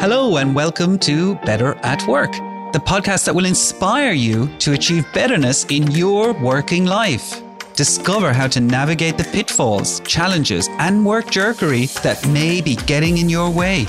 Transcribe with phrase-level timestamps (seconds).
[0.00, 2.32] Hello, and welcome to Better at Work,
[2.72, 7.42] the podcast that will inspire you to achieve betterness in your working life.
[7.74, 13.28] Discover how to navigate the pitfalls, challenges, and work jerkery that may be getting in
[13.28, 13.86] your way.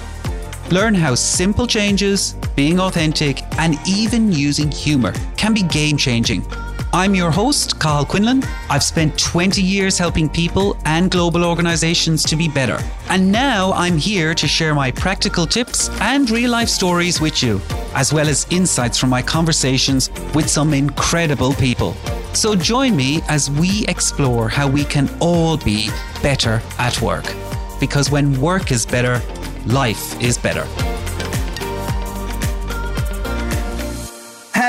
[0.70, 6.46] Learn how simple changes, being authentic, and even using humor can be game changing
[6.94, 8.44] I'm your host, Cathal Quinlan.
[8.70, 12.80] I've spent 20 years helping people and global organizations to be better.
[13.08, 17.62] And now I'm here to share my practical tips and real life stories with you,
[17.96, 21.94] as well as insights from my conversations with some incredible people.
[22.34, 25.90] So join me as we explore how we can all be
[26.22, 27.34] better at work.
[27.80, 29.22] Because when work is better,
[29.66, 30.68] life is better.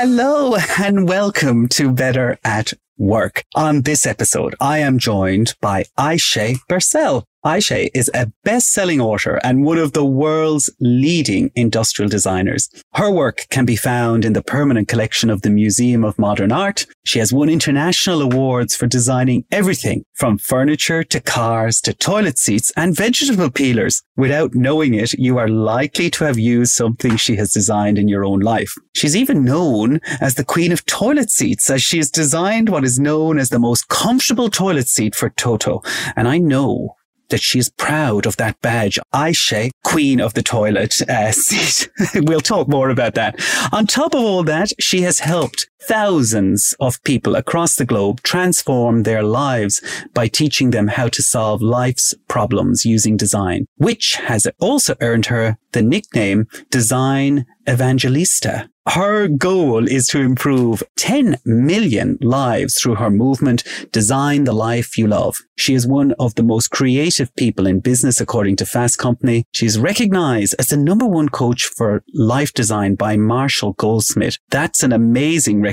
[0.05, 3.45] Hello and welcome to Better at Work.
[3.55, 7.23] On this episode, I am joined by Ayse Birsel.
[7.45, 12.69] Ayse is a best-selling author and one of the world's leading industrial designers.
[12.93, 16.85] Her work can be found in the permanent collection of the Museum of Modern Art.
[17.03, 22.71] She has won international awards for designing everything from furniture to cars to toilet seats
[22.77, 24.01] and vegetable peelers.
[24.15, 28.23] Without knowing it, you are likely to have used something she has designed in your
[28.23, 28.73] own life.
[28.95, 32.99] She's even known as the queen of toilet seats as she has designed what is
[32.99, 35.81] known as the most comfortable toilet seat for Toto.
[36.15, 36.95] And I know
[37.33, 38.99] that she is proud of that badge.
[39.11, 41.89] Ayse, Queen of the Toilet uh, seat.
[42.13, 43.39] we'll talk more about that.
[43.71, 49.03] On top of all that, she has helped thousands of people across the globe transform
[49.03, 49.81] their lives
[50.13, 55.57] by teaching them how to solve life's problems using design, which has also earned her
[55.73, 58.69] the nickname Design Evangelista.
[58.85, 65.07] Her goal is to improve 10 million lives through her movement, Design the Life You
[65.07, 65.37] Love.
[65.55, 69.45] She is one of the most creative people in business, according to Fast Company.
[69.53, 74.37] She's recognized as the number one coach for life design by Marshall Goldsmith.
[74.49, 75.72] That's an amazing recognition.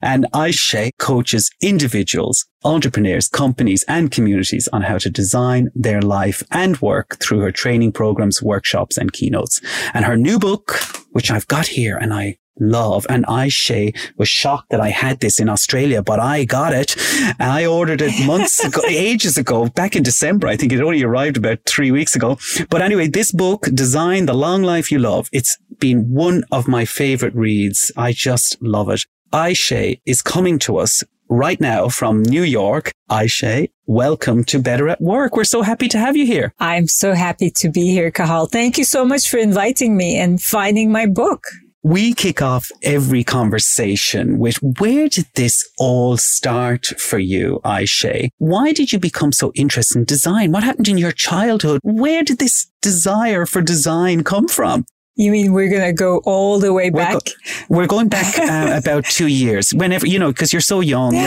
[0.00, 6.80] And Ayse coaches individuals, entrepreneurs, companies, and communities on how to design their life and
[6.80, 9.60] work through her training programs, workshops, and keynotes.
[9.94, 10.80] And her new book,
[11.12, 13.06] which I've got here and I love.
[13.08, 16.96] And Ayse was shocked that I had this in Australia, but I got it.
[17.38, 20.48] I ordered it months ago, ages ago, back in December.
[20.48, 22.38] I think it only arrived about three weeks ago.
[22.70, 26.84] But anyway, this book, Design the Long Life You Love, it's been one of my
[26.84, 27.90] favorite reads.
[27.96, 29.04] I just love it.
[29.32, 32.92] Ayse is coming to us right now from New York.
[33.10, 35.34] Ayse, welcome to Better at Work.
[35.34, 36.52] We're so happy to have you here.
[36.60, 38.46] I'm so happy to be here, Cathal.
[38.46, 41.44] Thank you so much for inviting me and finding my book.
[41.84, 48.28] We kick off every conversation with where did this all start for you, Ayse?
[48.38, 50.52] Why did you become so interested in design?
[50.52, 51.80] What happened in your childhood?
[51.82, 54.84] Where did this desire for design come from?
[55.16, 57.14] You mean we're going to go all the way back?
[57.14, 57.32] We're, go-
[57.68, 58.38] we're going back
[58.74, 59.74] uh, about two years.
[59.74, 61.12] Whenever, you know, because you're so young.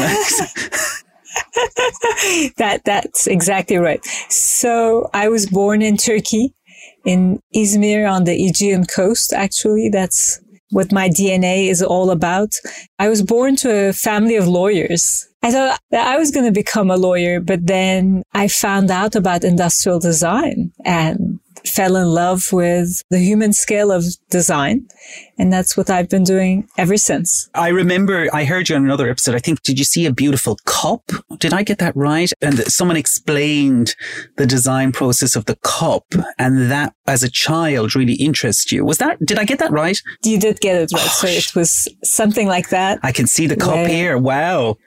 [2.58, 4.04] that that's exactly right.
[4.30, 6.54] So I was born in Turkey,
[7.06, 9.34] in Izmir on the Aegean coast.
[9.34, 10.40] Actually, that's
[10.72, 12.50] what my DNA is all about.
[13.00, 15.28] I was born to a family of lawyers.
[15.44, 19.16] I thought that I was going to become a lawyer, but then I found out
[19.16, 24.88] about industrial design and fell in love with the human scale of design.
[25.38, 27.50] And that's what I've been doing ever since.
[27.54, 29.36] I remember I heard you on another episode.
[29.36, 31.12] I think, did you see a beautiful cup?
[31.40, 32.32] Did I get that right?
[32.42, 33.96] And someone explained
[34.38, 36.06] the design process of the cup
[36.38, 38.84] and that as a child really interests you.
[38.84, 39.98] Was that, did I get that right?
[40.24, 41.04] You did get it right.
[41.04, 43.00] Oh, so it was something like that.
[43.04, 44.18] I can see the cup here.
[44.18, 44.78] Wow.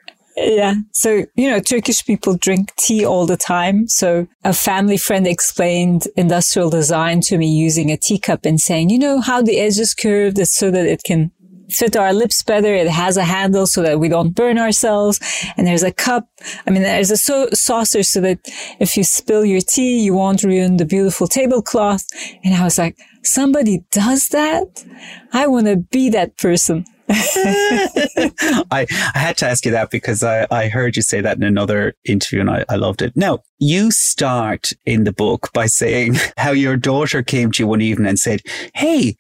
[0.41, 0.75] Yeah.
[0.93, 3.89] So, you know, Turkish people drink tea all the time.
[3.89, 8.99] So a family friend explained industrial design to me using a teacup and saying, you
[8.99, 11.33] know how the edge is curved it's so that it can
[11.71, 12.75] fit our lips better.
[12.75, 15.21] It has a handle so that we don't burn ourselves.
[15.57, 16.29] And there's a cup.
[16.67, 18.39] I mean, there's a so- saucer so that
[18.81, 22.07] if you spill your tea, you won't ruin the beautiful tablecloth.
[22.43, 24.85] And I was like, somebody does that?
[25.33, 26.87] I want to be that person.
[27.11, 31.43] I, I had to ask you that because I, I heard you say that in
[31.43, 33.17] another interview and I, I loved it.
[33.17, 37.81] Now, you start in the book by saying how your daughter came to you one
[37.81, 38.43] evening and said,
[38.75, 39.17] Hey,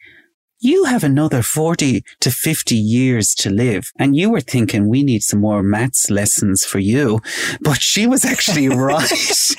[0.60, 3.92] you have another 40 to 50 years to live.
[3.98, 7.20] And you were thinking we need some more maths lessons for you.
[7.60, 9.56] But she was actually right.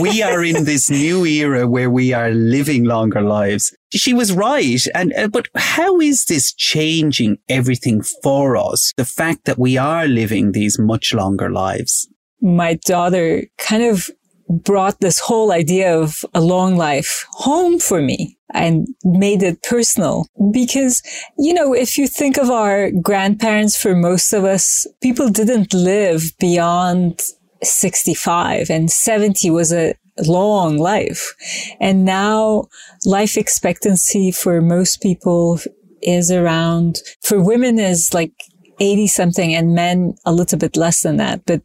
[0.00, 3.76] we are in this new era where we are living longer lives.
[3.92, 4.80] She was right.
[4.94, 8.92] And, uh, but how is this changing everything for us?
[8.96, 12.08] The fact that we are living these much longer lives.
[12.40, 14.08] My daughter kind of
[14.48, 18.36] brought this whole idea of a long life home for me.
[18.52, 21.02] And made it personal because,
[21.38, 26.32] you know, if you think of our grandparents, for most of us, people didn't live
[26.38, 27.20] beyond
[27.62, 31.34] 65 and 70 was a long life.
[31.80, 32.66] And now
[33.04, 35.60] life expectancy for most people
[36.02, 38.32] is around, for women is like
[38.80, 41.42] 80 something and men a little bit less than that.
[41.46, 41.62] But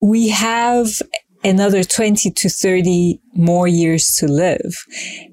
[0.00, 1.02] we have
[1.44, 4.84] another 20 to 30 more years to live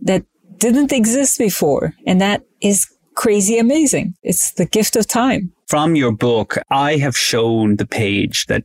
[0.02, 0.26] that
[0.62, 1.94] didn't exist before.
[2.06, 4.14] And that is crazy amazing.
[4.24, 5.52] It's the gift of time.
[5.68, 8.64] From your book, I have shown the page that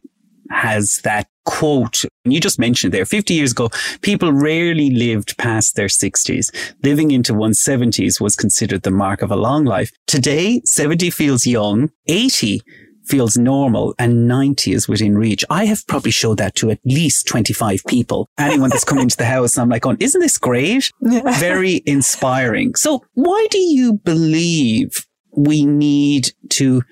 [0.51, 2.03] has that quote.
[2.25, 3.71] You just mentioned there 50 years ago,
[4.03, 6.75] people rarely lived past their 60s.
[6.85, 9.91] Living into one's 70s was considered the mark of a long life.
[10.07, 12.63] Today, 70 feels young, 80
[13.07, 15.45] feels normal and 90 is within reach.
[15.49, 18.29] I have probably showed that to at least 25 people.
[18.39, 20.91] Anyone that's come into the house and I'm like going, isn't this great?
[21.01, 22.75] Very inspiring.
[22.75, 26.83] So why do you believe we need to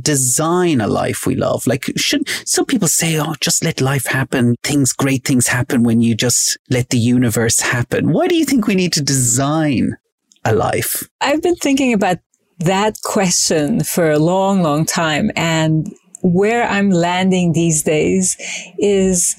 [0.00, 1.66] design a life we love?
[1.66, 4.56] Like, should some people say, Oh, just let life happen.
[4.62, 8.12] Things, great things happen when you just let the universe happen.
[8.12, 9.96] Why do you think we need to design
[10.44, 11.08] a life?
[11.20, 12.18] I've been thinking about
[12.60, 15.30] that question for a long, long time.
[15.36, 15.92] And
[16.22, 18.36] where I'm landing these days
[18.78, 19.34] is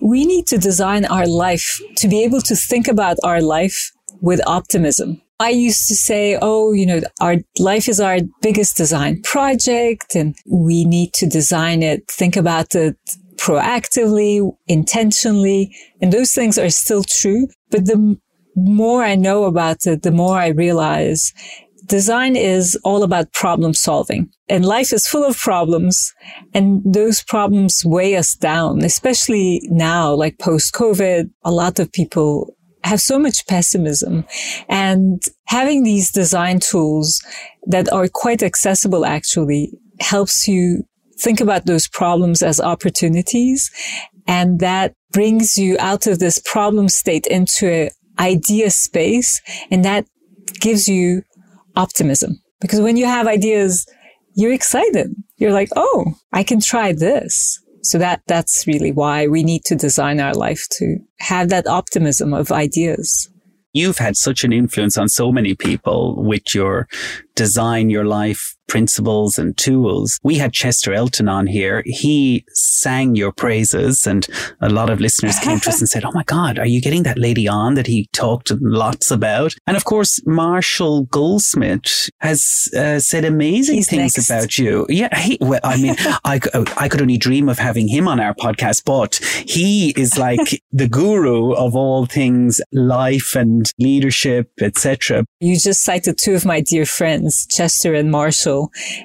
[0.00, 3.90] we need to design our life to be able to think about our life
[4.20, 5.20] with optimism.
[5.40, 10.34] I used to say, oh, you know, our life is our biggest design project and
[10.46, 12.96] we need to design it, think about it
[13.36, 15.74] proactively, intentionally.
[16.00, 17.48] And those things are still true.
[17.70, 18.16] But the
[18.56, 21.32] more I know about it, the more I realize
[21.86, 26.12] design is all about problem solving and life is full of problems
[26.52, 31.30] and those problems weigh us down, especially now, like post COVID.
[31.44, 32.54] A lot of people
[32.84, 34.24] have so much pessimism
[34.68, 37.22] and having these design tools
[37.66, 40.84] that are quite accessible actually helps you
[41.18, 43.70] think about those problems as opportunities.
[44.26, 49.40] And that brings you out of this problem state into an idea space.
[49.70, 50.06] And that
[50.60, 51.22] gives you
[51.76, 53.86] optimism because when you have ideas,
[54.34, 55.14] you're excited.
[55.36, 57.60] You're like, Oh, I can try this.
[57.82, 62.32] So that, that's really why we need to design our life to have that optimism
[62.32, 63.28] of ideas.
[63.74, 66.88] You've had such an influence on so many people with your
[67.34, 70.18] design your life principles and tools.
[70.22, 71.82] We had Chester Elton on here.
[71.86, 74.26] He sang your praises and
[74.60, 77.02] a lot of listeners came to us and said, Oh my God, are you getting
[77.04, 79.54] that lady on that he talked lots about?
[79.66, 84.30] And of course, Marshall Goldsmith has uh, said amazing He's things next.
[84.30, 84.86] about you.
[84.88, 85.16] Yeah.
[85.18, 85.94] He, well, I mean,
[86.24, 86.40] I,
[86.76, 89.16] I could only dream of having him on our podcast, but
[89.46, 95.24] he is like the guru of all things life and leadership, etc.
[95.40, 98.53] You just cited two of my dear friends, Chester and Marshall.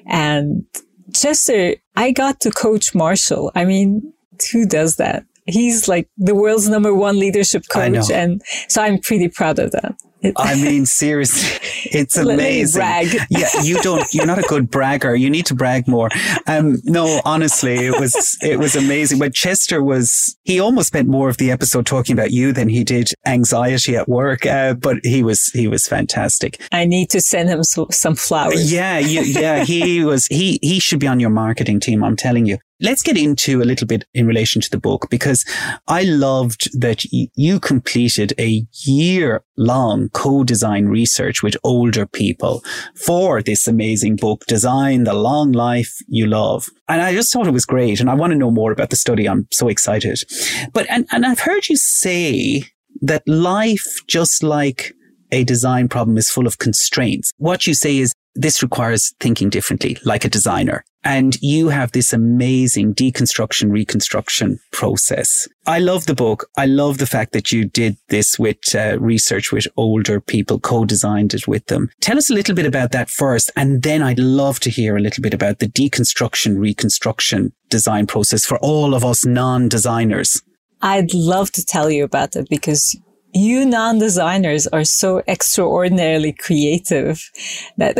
[0.05, 0.65] And
[1.13, 3.51] Chester, I got to coach Marshall.
[3.55, 4.13] I mean,
[4.51, 5.25] who does that?
[5.45, 8.11] He's like the world's number one leadership coach.
[8.11, 9.95] And so I'm pretty proud of that.
[10.35, 11.49] I mean, seriously,
[11.91, 12.79] it's amazing.
[12.79, 13.07] brag.
[13.29, 14.05] yeah, you don't.
[14.13, 15.15] You're not a good bragger.
[15.15, 16.09] You need to brag more.
[16.47, 19.19] Um, no, honestly, it was it was amazing.
[19.19, 22.83] But Chester was he almost spent more of the episode talking about you than he
[22.83, 24.45] did anxiety at work.
[24.45, 26.61] Uh, but he was he was fantastic.
[26.71, 28.71] I need to send him so, some flowers.
[28.71, 32.03] Yeah, you, yeah, he was he he should be on your marketing team.
[32.03, 32.57] I'm telling you.
[32.81, 35.43] Let's get into a little bit in relation to the book because
[35.89, 42.63] I loved that you completed a year long co-design research with older people
[42.95, 46.69] for this amazing book, Design the Long Life You Love.
[46.87, 47.99] And I just thought it was great.
[47.99, 49.27] And I want to know more about the study.
[49.27, 50.23] I'm so excited.
[50.71, 52.63] But, and, and I've heard you say
[53.01, 54.93] that life, just like
[55.31, 57.31] a design problem is full of constraints.
[57.37, 60.83] What you say is this requires thinking differently, like a designer.
[61.03, 65.47] And you have this amazing deconstruction, reconstruction process.
[65.65, 66.49] I love the book.
[66.57, 71.33] I love the fact that you did this with uh, research with older people, co-designed
[71.33, 71.89] it with them.
[72.01, 73.49] Tell us a little bit about that first.
[73.55, 78.45] And then I'd love to hear a little bit about the deconstruction, reconstruction design process
[78.45, 80.41] for all of us non-designers.
[80.81, 82.97] I'd love to tell you about it because
[83.33, 87.29] you non-designers are so extraordinarily creative
[87.77, 87.97] that,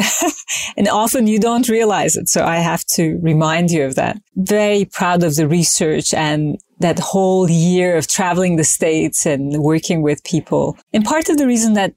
[0.78, 2.28] and often you don't realize it.
[2.30, 4.20] So I have to remind you of that.
[4.36, 10.02] Very proud of the research and that whole year of traveling the states and working
[10.02, 10.78] with people.
[10.94, 11.94] And part of the reason that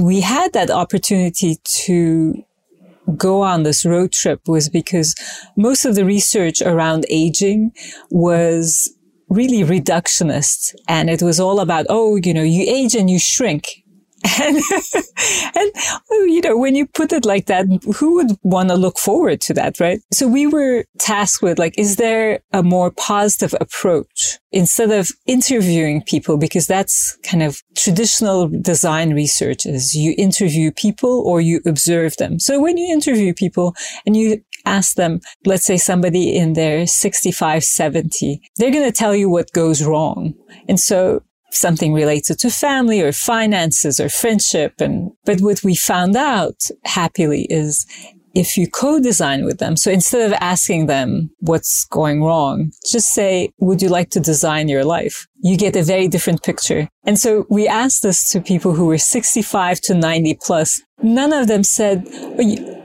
[0.00, 2.44] we had that opportunity to
[3.16, 5.14] go on this road trip was because
[5.56, 7.72] most of the research around aging
[8.10, 8.92] was
[9.28, 10.74] really reductionist.
[10.88, 13.84] And it was all about, oh, you know, you age and you shrink.
[14.40, 14.56] And,
[15.54, 15.72] and,
[16.10, 17.66] you know, when you put it like that,
[17.96, 20.00] who would want to look forward to that, right?
[20.12, 26.02] So we were tasked with like, is there a more positive approach instead of interviewing
[26.02, 26.36] people?
[26.36, 32.38] Because that's kind of traditional design research is you interview people or you observe them.
[32.38, 37.62] So when you interview people and you ask them, let's say somebody in their 65,
[37.62, 40.34] 70, they're going to tell you what goes wrong.
[40.68, 44.80] And so something related to family or finances or friendship.
[44.80, 47.86] And, but what we found out happily is
[48.36, 49.78] if you co-design with them.
[49.78, 54.68] So instead of asking them what's going wrong, just say, would you like to design
[54.68, 55.26] your life?
[55.36, 56.88] You get a very different picture.
[57.04, 60.82] And so we asked this to people who were 65 to 90 plus.
[61.02, 62.08] None of them said,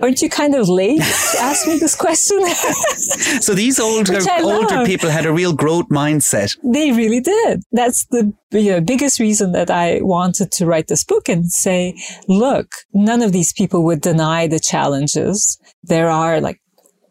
[0.02, 2.46] aren't you kind of late to ask me this question?
[3.42, 6.58] so these older, older people had a real growth mindset.
[6.62, 7.64] They really did.
[7.72, 11.96] That's the you know, biggest reason that I wanted to write this book and say,
[12.28, 15.58] look, none of these people would deny the challenges.
[15.84, 16.60] There are like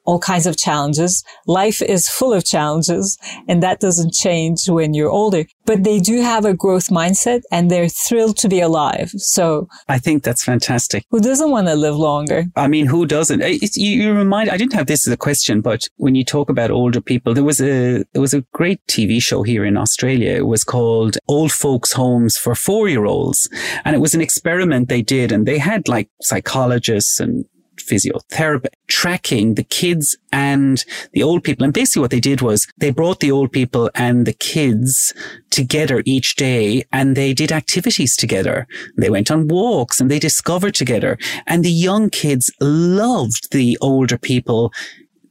[0.04, 1.22] all kinds of challenges.
[1.46, 6.22] Life is full of challenges and that doesn't change when you're older, but they do
[6.22, 9.10] have a growth mindset and they're thrilled to be alive.
[9.16, 11.04] So I think that's fantastic.
[11.10, 12.44] Who doesn't want to live longer?
[12.56, 13.42] I mean, who doesn't?
[13.42, 16.50] It's, you, you remind, I didn't have this as a question, but when you talk
[16.50, 20.32] about older people, there was a, there was a great TV show here in Australia.
[20.32, 23.48] It was called Old Folks Homes for Four Year Olds.
[23.84, 27.44] And it was an experiment they did and they had like psychologists and
[27.84, 31.64] physiotherapy, tracking the kids and the old people.
[31.64, 35.12] And basically what they did was they brought the old people and the kids
[35.50, 38.66] together each day and they did activities together.
[38.96, 41.18] They went on walks and they discovered together.
[41.46, 44.72] And the young kids loved the older people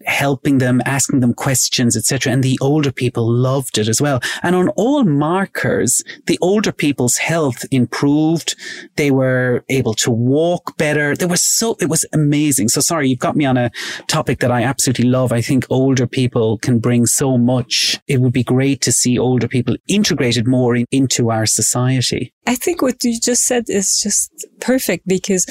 [0.10, 2.34] helping them, asking them questions, etc.
[2.34, 4.20] And the older people loved it as well.
[4.44, 8.56] And on all markers, the older people's health improved.
[8.96, 11.16] They were able to walk better.
[11.16, 12.70] There was so, it was amazing.
[12.70, 13.72] So sorry, you've got me on a
[14.08, 15.32] topic that I absolutely love.
[15.32, 18.00] I think older people can bring so much.
[18.08, 22.34] It would be great to see older people integrated more in, into our society.
[22.50, 25.46] I think what you just said is just perfect because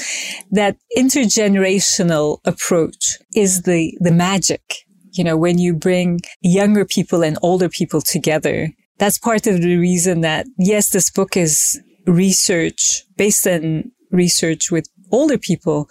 [0.51, 4.83] that intergenerational approach is the, the magic.
[5.13, 9.77] You know, when you bring younger people and older people together, that's part of the
[9.77, 15.87] reason that, yes, this book is research based on research with older people.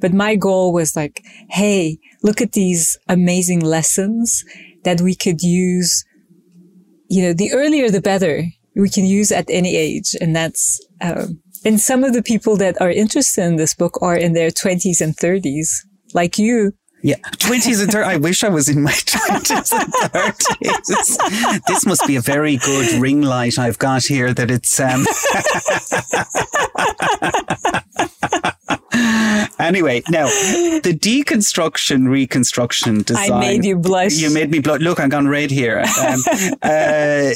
[0.00, 4.44] But my goal was like, Hey, look at these amazing lessons
[4.82, 6.04] that we could use.
[7.08, 8.46] You know, the earlier, the better
[8.78, 10.14] we can use at any age.
[10.20, 14.16] And that's, um, and some of the people that are interested in this book are
[14.16, 15.68] in their 20s and 30s,
[16.14, 16.72] like you.
[17.02, 18.04] Yeah, 20s and 30s.
[18.04, 21.62] I wish I was in my 20s and 30s.
[21.66, 24.80] this must be a very good ring light I've got here that it's.
[24.80, 25.04] Um
[29.58, 33.32] anyway, now the deconstruction, reconstruction design.
[33.32, 34.14] I made you blush.
[34.14, 34.80] You made me blush.
[34.80, 35.80] Look, I'm gone red here.
[35.80, 36.20] Um,
[36.62, 37.32] uh,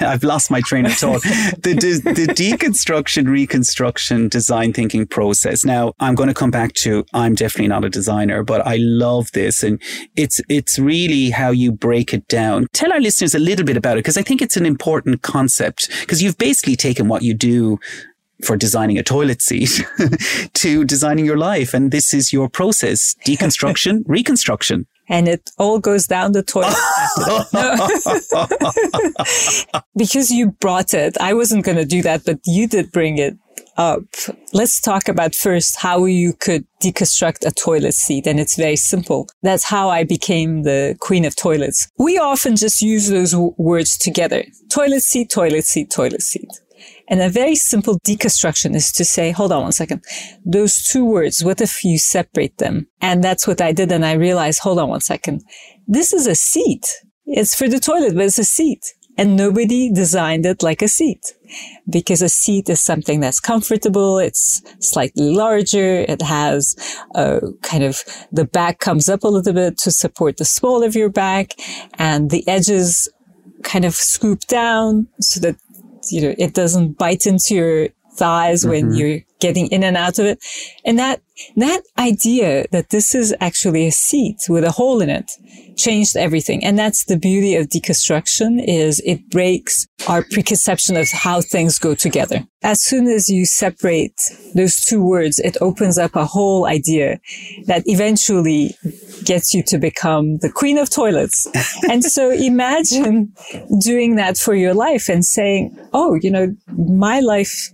[0.00, 1.22] I've lost my train of thought.
[1.22, 5.64] The, de- the deconstruction, reconstruction, design thinking process.
[5.64, 7.04] Now, I'm going to come back to.
[7.12, 9.80] I'm definitely not a designer, but I love this, and
[10.16, 12.66] it's it's really how you break it down.
[12.72, 15.88] Tell our listeners a little bit about it because I think it's an important concept
[16.00, 17.78] because you've basically taken what you do
[18.42, 19.82] for designing a toilet seat
[20.54, 21.74] to designing your life.
[21.74, 24.86] And this is your process deconstruction, reconstruction.
[25.08, 26.74] And it all goes down the toilet.
[29.96, 31.18] because you brought it.
[31.20, 33.36] I wasn't going to do that, but you did bring it
[33.76, 34.02] up.
[34.52, 38.26] Let's talk about first how you could deconstruct a toilet seat.
[38.26, 39.28] And it's very simple.
[39.42, 41.88] That's how I became the queen of toilets.
[41.98, 44.44] We often just use those w- words together.
[44.70, 46.48] Toilet seat, toilet seat, toilet seat.
[47.08, 50.04] And a very simple deconstruction is to say, hold on one second.
[50.44, 52.86] Those two words, what if you separate them?
[53.00, 53.92] And that's what I did.
[53.92, 55.42] And I realized, hold on one second.
[55.86, 56.86] This is a seat.
[57.26, 58.84] It's for the toilet, but it's a seat.
[59.18, 61.34] And nobody designed it like a seat
[61.88, 64.18] because a seat is something that's comfortable.
[64.18, 66.00] It's slightly larger.
[66.08, 66.74] It has
[67.14, 70.96] a kind of the back comes up a little bit to support the small of
[70.96, 71.52] your back
[71.98, 73.06] and the edges
[73.62, 75.56] kind of scoop down so that
[76.12, 78.70] you know, it doesn't bite into your thighs mm-hmm.
[78.70, 80.38] when you're getting in and out of it.
[80.86, 81.20] And that,
[81.56, 85.30] that idea that this is actually a seat with a hole in it
[85.76, 86.64] changed everything.
[86.64, 91.94] And that's the beauty of deconstruction is it breaks our preconception of how things go
[91.94, 92.46] together.
[92.62, 94.14] As soon as you separate
[94.54, 97.18] those two words, it opens up a whole idea
[97.66, 98.76] that eventually
[99.24, 101.48] gets you to become the queen of toilets.
[101.90, 103.32] and so imagine
[103.80, 107.72] doing that for your life and saying, Oh, you know, my life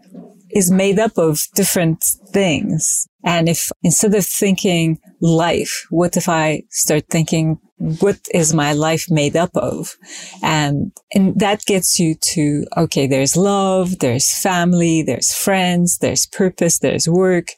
[0.50, 3.06] is made up of different things.
[3.24, 9.06] And if instead of thinking life, what if I start thinking, what is my life
[9.10, 9.96] made up of?
[10.42, 16.78] And, and that gets you to, okay, there's love, there's family, there's friends, there's purpose,
[16.78, 17.48] there's work.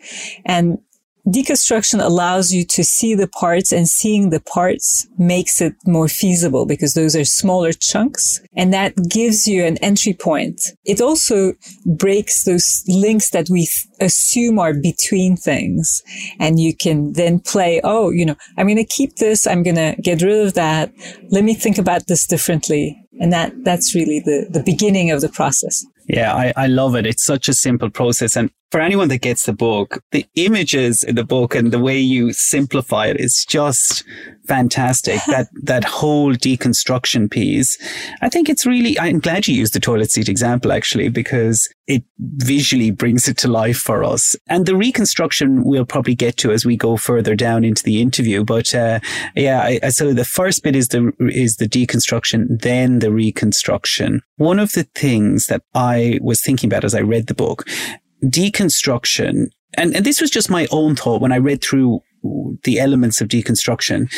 [0.45, 0.79] And
[1.31, 6.67] deconstruction allows you to see the parts and seeing the parts makes it more feasible
[6.67, 10.61] because those are smaller chunks and that gives you an entry point.
[10.85, 11.55] It also
[11.87, 16.03] breaks those links that we th- assume are between things
[16.39, 19.47] and you can then play, oh, you know, I'm going to keep this.
[19.47, 20.93] I'm going to get rid of that.
[21.31, 22.97] Let me think about this differently.
[23.21, 25.85] And that, that's really the, the beginning of the process.
[26.09, 27.07] Yeah, I, I love it.
[27.07, 28.37] It's such a simple process.
[28.37, 31.99] And for anyone that gets the book, the images in the book and the way
[31.99, 34.05] you simplify it is just
[34.47, 35.21] fantastic.
[35.27, 37.77] that, that whole deconstruction piece.
[38.23, 42.05] I think it's really, I'm glad you used the toilet seat example actually, because it
[42.19, 44.37] visually brings it to life for us.
[44.49, 48.45] And the reconstruction we'll probably get to as we go further down into the interview.
[48.45, 49.01] But, uh,
[49.35, 54.21] yeah, I, so the first bit is the, is the deconstruction, then the reconstruction.
[54.37, 57.67] One of the things that I was thinking about as I read the book,
[58.25, 62.03] deconstruction, and, and this was just my own thought when I read through
[62.65, 64.13] the elements of deconstruction.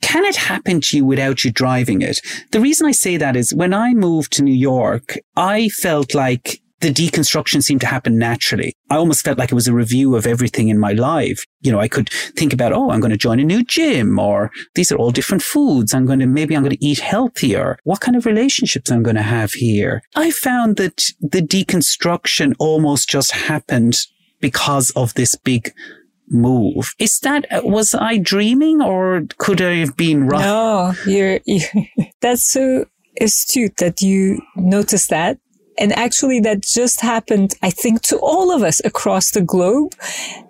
[0.00, 2.20] Can it happen to you without you driving it?
[2.52, 6.60] The reason I say that is when I moved to New York, I felt like
[6.84, 8.76] the deconstruction seemed to happen naturally.
[8.90, 11.42] I almost felt like it was a review of everything in my life.
[11.62, 14.50] You know, I could think about, oh, I'm going to join a new gym or
[14.74, 15.94] these are all different foods.
[15.94, 17.78] I'm going to, maybe I'm going to eat healthier.
[17.84, 20.02] What kind of relationships I'm going to have here?
[20.14, 23.96] I found that the deconstruction almost just happened
[24.40, 25.72] because of this big
[26.28, 26.94] move.
[26.98, 30.44] Is that, uh, was I dreaming or could I have been right?
[30.44, 31.86] No, you're, you're
[32.20, 32.84] that's so
[33.18, 35.38] astute that you noticed that
[35.78, 39.94] and actually that just happened, I think, to all of us across the globe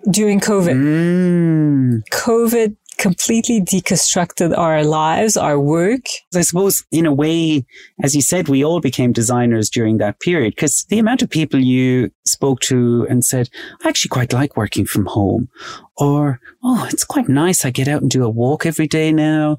[0.09, 0.75] during COVID.
[0.75, 2.03] Mm.
[2.11, 6.05] COVID completely deconstructed our lives, our work.
[6.33, 7.65] I suppose in a way,
[8.03, 11.59] as you said, we all became designers during that period because the amount of people
[11.59, 13.49] you spoke to and said,
[13.83, 15.49] I actually quite like working from home
[15.97, 17.63] or, Oh, it's quite nice.
[17.63, 19.57] I get out and do a walk every day now.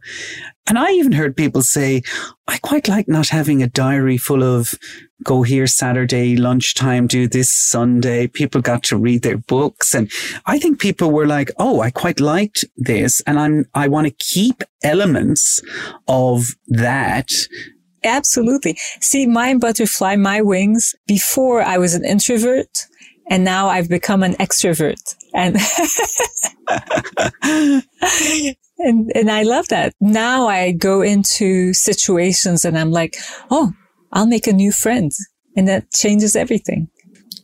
[0.66, 2.02] And I even heard people say,
[2.48, 4.74] I quite like not having a diary full of
[5.22, 8.26] go here Saturday lunchtime, do this Sunday.
[8.26, 9.94] People got to read their books.
[9.94, 10.10] And
[10.44, 13.20] I think people were like, Oh, I quite liked this.
[13.26, 15.60] And I'm, I want to keep elements
[16.08, 17.30] of that
[18.04, 18.76] Absolutely.
[19.00, 22.86] See, my butterfly, my wings, before I was an introvert
[23.28, 25.02] and now I've become an extrovert.
[25.34, 25.56] And,
[28.78, 29.94] and, and I love that.
[30.00, 33.16] Now I go into situations and I'm like,
[33.50, 33.72] Oh,
[34.12, 35.10] I'll make a new friend.
[35.56, 36.88] And that changes everything.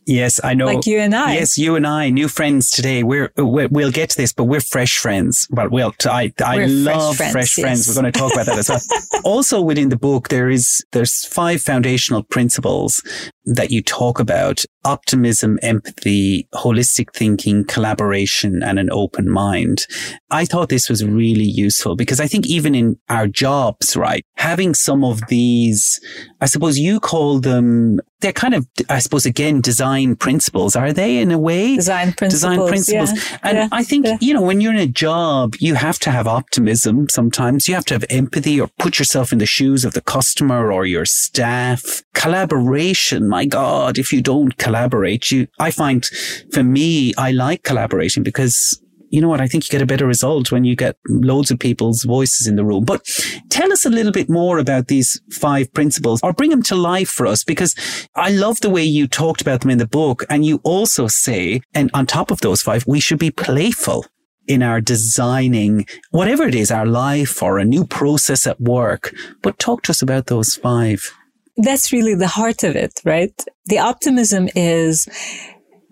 [0.05, 0.65] Yes, I know.
[0.65, 1.35] Like you and I.
[1.35, 3.03] Yes, you and I, new friends today.
[3.03, 5.47] We're, we will get to this, but we're fresh friends.
[5.51, 7.63] But Well, well, I I we're love fresh, friends, fresh yes.
[7.63, 7.87] friends.
[7.87, 9.21] We're going to talk about that as well.
[9.23, 13.01] also, within the book, there is there's five foundational principles
[13.45, 19.85] that you talk about: optimism, empathy, holistic thinking, collaboration, and an open mind.
[20.29, 24.73] I thought this was really useful because I think even in our jobs, right, having
[24.73, 26.01] some of these,
[26.41, 30.75] I suppose you call them they're kind of, I suppose, again, design principles.
[30.77, 31.75] Are they in a way?
[31.75, 32.31] Design principles.
[32.31, 33.11] Design principles.
[33.13, 33.37] Yeah.
[33.43, 33.67] And yeah.
[33.71, 34.17] I think, yeah.
[34.21, 37.67] you know, when you're in a job, you have to have optimism sometimes.
[37.67, 40.85] You have to have empathy or put yourself in the shoes of the customer or
[40.85, 42.01] your staff.
[42.13, 43.27] Collaboration.
[43.27, 46.05] My God, if you don't collaborate, you, I find
[46.53, 48.81] for me, I like collaborating because
[49.13, 49.41] you know what?
[49.41, 52.55] I think you get a better result when you get loads of people's voices in
[52.55, 52.83] the room.
[52.83, 53.07] But
[53.49, 57.09] tell us a little bit more about these five principles or bring them to life
[57.09, 57.75] for us because
[58.15, 60.23] I love the way you talked about them in the book.
[60.31, 64.07] And you also say, and on top of those five, we should be playful
[64.47, 69.13] in our designing whatever it is, our life or a new process at work.
[69.43, 71.13] But talk to us about those five.
[71.57, 73.39] That's really the heart of it, right?
[73.67, 75.07] The optimism is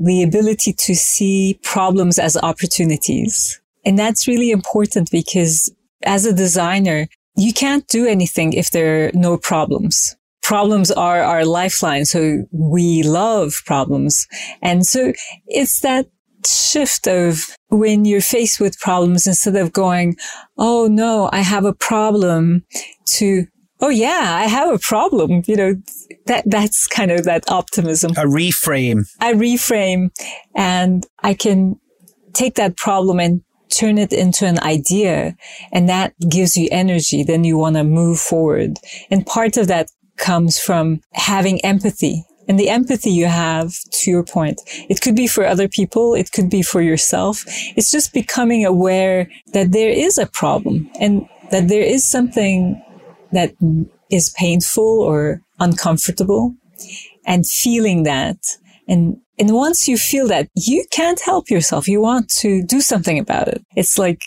[0.03, 3.61] the ability to see problems as opportunities.
[3.85, 5.71] And that's really important because
[6.03, 10.15] as a designer, you can't do anything if there are no problems.
[10.41, 12.05] Problems are our lifeline.
[12.05, 14.27] So we love problems.
[14.61, 15.13] And so
[15.47, 16.07] it's that
[16.45, 20.17] shift of when you're faced with problems, instead of going,
[20.57, 22.65] Oh no, I have a problem
[23.17, 23.45] to,
[23.81, 25.41] Oh yeah, I have a problem.
[25.47, 25.75] You know,
[26.27, 28.11] that, that's kind of that optimism.
[28.11, 29.09] A reframe.
[29.19, 30.09] I reframe
[30.55, 31.79] and I can
[32.33, 35.35] take that problem and turn it into an idea
[35.71, 37.23] and that gives you energy.
[37.23, 38.77] Then you want to move forward.
[39.09, 42.25] And part of that comes from having empathy.
[42.47, 44.59] and the empathy you have to your point.
[44.89, 46.15] It could be for other people.
[46.15, 47.43] It could be for yourself.
[47.77, 52.81] It's just becoming aware that there is a problem and that there is something
[53.31, 53.53] that
[54.09, 56.55] is painful or uncomfortable
[57.25, 58.37] and feeling that.
[58.87, 61.87] And, and once you feel that, you can't help yourself.
[61.87, 63.61] You want to do something about it.
[63.75, 64.21] It's like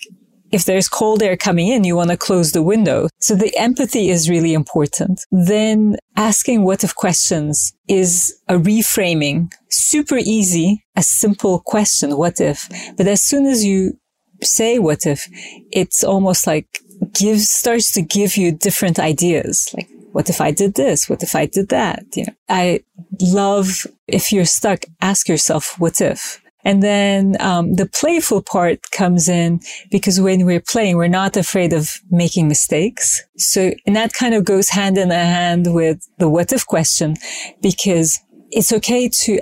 [0.54, 3.08] if there's cold air coming in, you want to close the window.
[3.18, 5.20] So the empathy is really important.
[5.32, 9.52] Then asking what if questions is a reframing.
[9.68, 12.16] Super easy, a simple question.
[12.16, 12.68] What if?
[12.96, 13.98] But as soon as you
[14.42, 15.28] say what if,
[15.72, 16.80] it's almost like
[17.12, 19.72] gives, starts to give you different ideas.
[19.76, 21.08] Like, what if I did this?
[21.08, 22.04] What if I did that?
[22.14, 22.84] You know, I
[23.20, 26.40] love if you're stuck, ask yourself, what if?
[26.64, 31.72] And then um, the playful part comes in because when we're playing, we're not afraid
[31.72, 33.22] of making mistakes.
[33.36, 37.16] So, and that kind of goes hand in hand with the what if question
[37.60, 38.18] because
[38.50, 39.40] it's okay to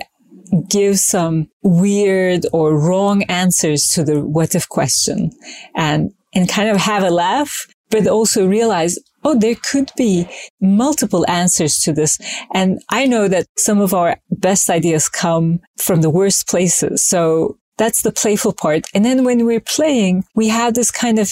[0.68, 5.30] give some weird or wrong answers to the what if question
[5.76, 10.26] and, and kind of have a laugh, but also realize, oh, there could be
[10.60, 12.18] multiple answers to this.
[12.54, 17.02] And I know that some of our best ideas come from the worst places.
[17.02, 18.86] So that's the playful part.
[18.94, 21.30] And then when we're playing, we have this kind of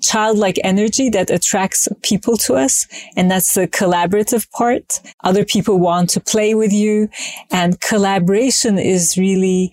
[0.00, 2.86] childlike energy that attracts people to us.
[3.16, 5.00] And that's the collaborative part.
[5.24, 7.08] Other people want to play with you
[7.50, 9.72] and collaboration is really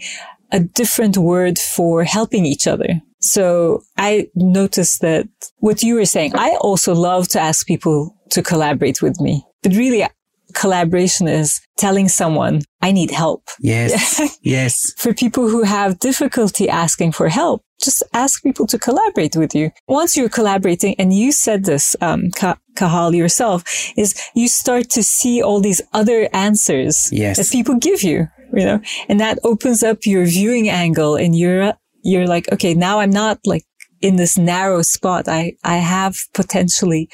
[0.52, 3.02] a different word for helping each other.
[3.19, 5.27] So I noticed that
[5.58, 9.43] what you were saying, I also love to ask people to collaborate with me.
[9.63, 10.06] But really,
[10.53, 13.49] collaboration is telling someone, I need help.
[13.60, 14.39] Yes.
[14.41, 14.93] yes.
[14.97, 19.71] For people who have difficulty asking for help, just ask people to collaborate with you.
[19.88, 22.32] Once you're collaborating, and you said this, um,
[22.75, 23.63] Cathal yourself,
[23.95, 27.38] is you start to see all these other answers yes.
[27.38, 31.73] that people give you, you know, and that opens up your viewing angle and you're
[32.03, 33.63] you're like, okay, now I'm not like
[34.01, 35.27] in this narrow spot.
[35.27, 37.10] I, I have potentially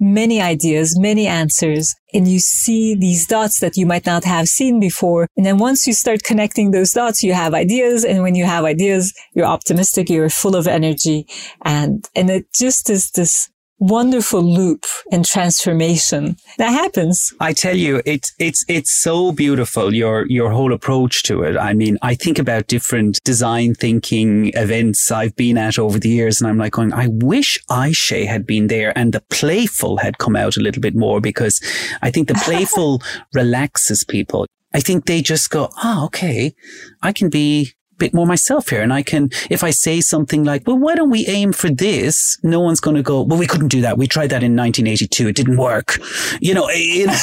[0.00, 4.80] many ideas, many answers, and you see these dots that you might not have seen
[4.80, 5.28] before.
[5.36, 8.04] And then once you start connecting those dots, you have ideas.
[8.04, 11.26] And when you have ideas, you're optimistic, you're full of energy.
[11.64, 17.32] And, and it just is this wonderful loop and transformation that happens.
[17.40, 19.94] I tell you, it's, it's, it's so beautiful.
[19.94, 21.56] Your, your whole approach to it.
[21.56, 26.40] I mean, I think about different design thinking events I've been at over the years
[26.40, 30.36] and I'm like going, I wish Ayse had been there and the playful had come
[30.36, 31.60] out a little bit more because
[32.02, 33.02] I think the playful
[33.34, 34.46] relaxes people.
[34.72, 36.52] I think they just go, oh, okay,
[37.00, 38.82] I can be bit more myself here.
[38.82, 42.38] And I can, if I say something like, well, why don't we aim for this?
[42.42, 43.98] No one's going to go, well, we couldn't do that.
[43.98, 45.28] We tried that in 1982.
[45.28, 45.98] It didn't work.
[46.40, 47.16] You know, you know.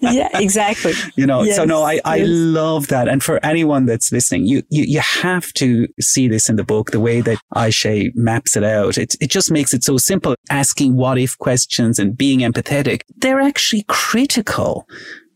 [0.00, 0.92] yeah, exactly.
[1.16, 3.08] You know, yes, so no, I, I love that.
[3.08, 6.90] And for anyone that's listening, you, you, you have to see this in the book,
[6.90, 8.98] the way that Ayse maps it out.
[8.98, 10.34] It, it just makes it so simple.
[10.50, 13.02] Asking what if questions and being empathetic.
[13.16, 14.86] They're actually critical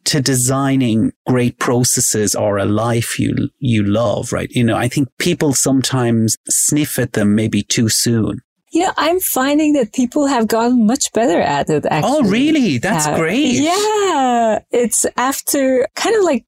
[0.07, 4.51] to designing great processes or a life you, you love, right?
[4.51, 8.41] You know, I think people sometimes sniff at them maybe too soon.
[8.73, 12.13] You know, I'm finding that people have gotten much better at it, actually.
[12.13, 12.79] Oh, really?
[12.79, 13.55] That's uh, great.
[13.55, 14.61] Yeah.
[14.71, 16.45] It's after kind of like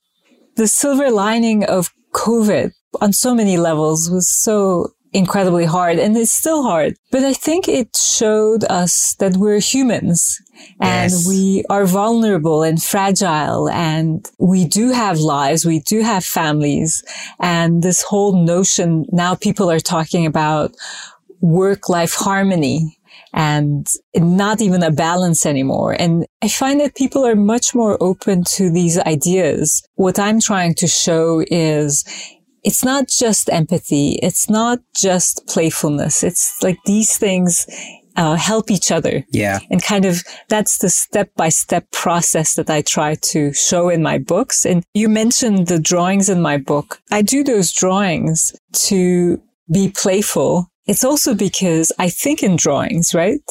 [0.57, 6.31] the silver lining of COVID on so many levels was so incredibly hard and it's
[6.31, 6.95] still hard.
[7.11, 10.39] But I think it showed us that we're humans
[10.81, 11.27] and yes.
[11.27, 15.65] we are vulnerable and fragile and we do have lives.
[15.65, 17.05] We do have families
[17.41, 20.75] and this whole notion now people are talking about
[21.41, 22.99] work life harmony
[23.33, 25.95] and not even a balance anymore.
[25.99, 29.87] And I find that people are much more open to these ideas.
[29.95, 32.05] What I'm trying to show is
[32.65, 34.19] it's not just empathy.
[34.23, 36.23] It's not just playfulness.
[36.23, 37.67] It's like these things
[38.19, 39.25] uh, help each other.
[39.31, 39.61] Yeah.
[39.71, 44.03] And kind of that's the step by step process that I try to show in
[44.03, 44.67] my books.
[44.67, 47.01] And you mentioned the drawings in my book.
[47.13, 48.55] I do those drawings
[48.89, 49.41] to
[49.73, 53.43] be playful it's also because I think in drawings, right?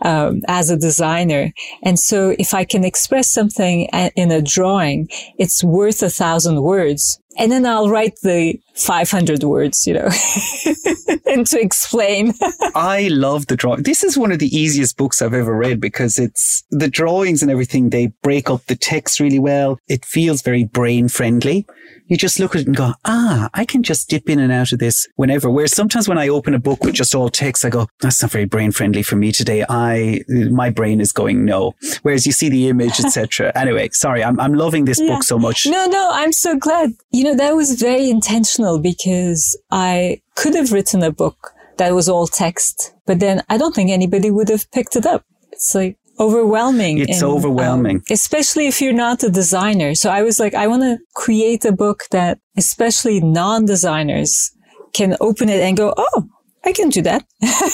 [0.00, 1.52] Um, as a designer.
[1.82, 3.82] And so if I can express something
[4.16, 5.08] in a drawing,
[5.38, 7.20] it's worth a thousand words.
[7.38, 10.08] And then I'll write the 500 words, you know,
[11.26, 12.34] and to explain.
[12.74, 13.82] I love the drawing.
[13.82, 17.50] This is one of the easiest books I've ever read because it's the drawings and
[17.50, 17.90] everything.
[17.90, 19.78] They break up the text really well.
[19.88, 21.66] It feels very brain friendly
[22.08, 24.72] you just look at it and go, ah, I can just dip in and out
[24.72, 25.50] of this whenever.
[25.50, 28.30] Whereas sometimes when I open a book with just all text, I go, that's not
[28.30, 29.64] very brain friendly for me today.
[29.68, 31.74] I, my brain is going no.
[32.02, 33.52] Whereas you see the image, etc.
[33.54, 35.08] anyway, sorry, I'm, I'm loving this yeah.
[35.08, 35.66] book so much.
[35.66, 36.92] No, no, I'm so glad.
[37.10, 42.08] You know, that was very intentional because I could have written a book that was
[42.08, 45.24] all text, but then I don't think anybody would have picked it up.
[45.52, 46.98] It's like, overwhelming.
[46.98, 47.96] It's and, overwhelming.
[47.96, 49.94] Um, especially if you're not a designer.
[49.94, 54.52] So I was like, I want to create a book that especially non-designers
[54.92, 56.28] can open it and go, Oh,
[56.66, 57.24] I can do that.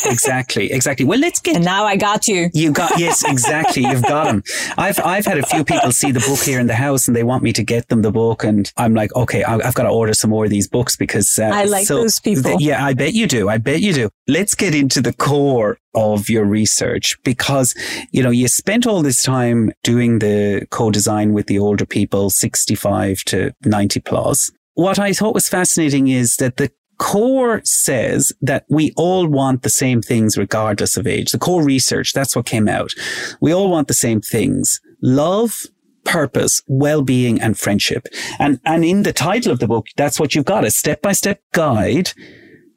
[0.05, 1.07] exactly, exactly.
[1.07, 1.57] Well, let's get.
[1.57, 2.50] And now I got you.
[2.52, 3.85] You got yes, exactly.
[3.85, 4.42] You've got them.
[4.76, 7.22] I've I've had a few people see the book here in the house, and they
[7.22, 10.12] want me to get them the book, and I'm like, okay, I've got to order
[10.12, 12.42] some more of these books because uh, I like so those people.
[12.42, 13.48] Th- yeah, I bet you do.
[13.48, 14.11] I bet you do.
[14.28, 17.74] Let's get into the core of your research because
[18.11, 23.24] you know you spent all this time doing the co-design with the older people 65
[23.24, 28.92] to 90 plus what I thought was fascinating is that the core says that we
[28.96, 31.33] all want the same things regardless of age.
[31.33, 32.92] The core research, that's what came out.
[33.40, 34.81] We all want the same things.
[35.02, 35.62] Love,
[36.05, 38.07] purpose, well-being and friendship.
[38.38, 42.12] And, and in the title of the book, that's what you've got, a step-by-step guide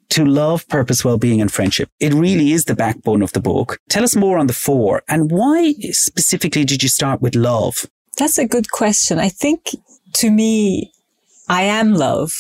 [0.10, 1.90] to love, purpose, well-being and friendship.
[2.00, 3.80] It really is the backbone of the book.
[3.90, 7.88] Tell us more on the four and why specifically did you start with love?
[8.18, 9.20] That's a good question.
[9.20, 9.76] I think
[10.14, 10.92] to me,
[11.50, 12.32] I am love.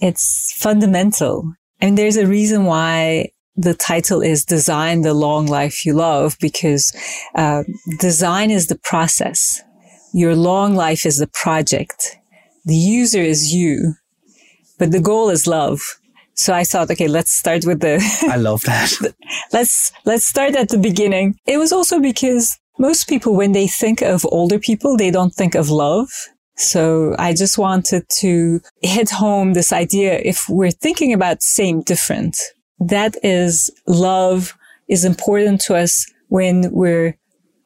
[0.00, 1.52] It's fundamental.
[1.80, 6.92] And there's a reason why the title is Design the Long Life You Love because
[7.34, 7.64] uh,
[7.98, 9.62] design is the process.
[10.12, 12.16] Your long life is the project.
[12.64, 13.94] The user is you,
[14.78, 15.80] but the goal is love.
[16.34, 18.02] So I thought, okay, let's start with the.
[18.22, 18.92] I love that.
[19.52, 21.36] let's let's start at the beginning.
[21.46, 25.54] It was also because most people, when they think of older people, they don't think
[25.54, 26.08] of love.
[26.60, 30.20] So I just wanted to hit home this idea.
[30.22, 32.36] If we're thinking about same different,
[32.78, 34.56] that is love
[34.88, 37.16] is important to us when we're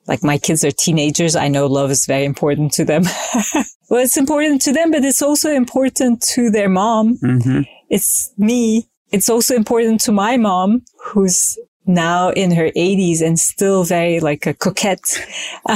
[0.07, 1.35] like my kids are teenagers.
[1.35, 3.03] I know love is very important to them.
[3.91, 7.19] well, it's important to them, but it's also important to their mom.
[7.19, 7.63] Mm-hmm.
[7.89, 8.89] It's me.
[9.11, 14.47] It's also important to my mom, who's now in her 80s and still very like
[14.47, 15.27] a coquette.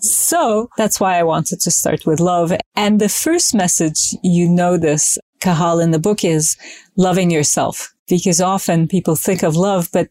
[0.00, 2.52] So that's why I wanted to start with love.
[2.74, 6.56] And the first message, you know this, Cathal, in the book is
[6.96, 7.92] loving yourself.
[8.08, 10.08] Because often people think of love, but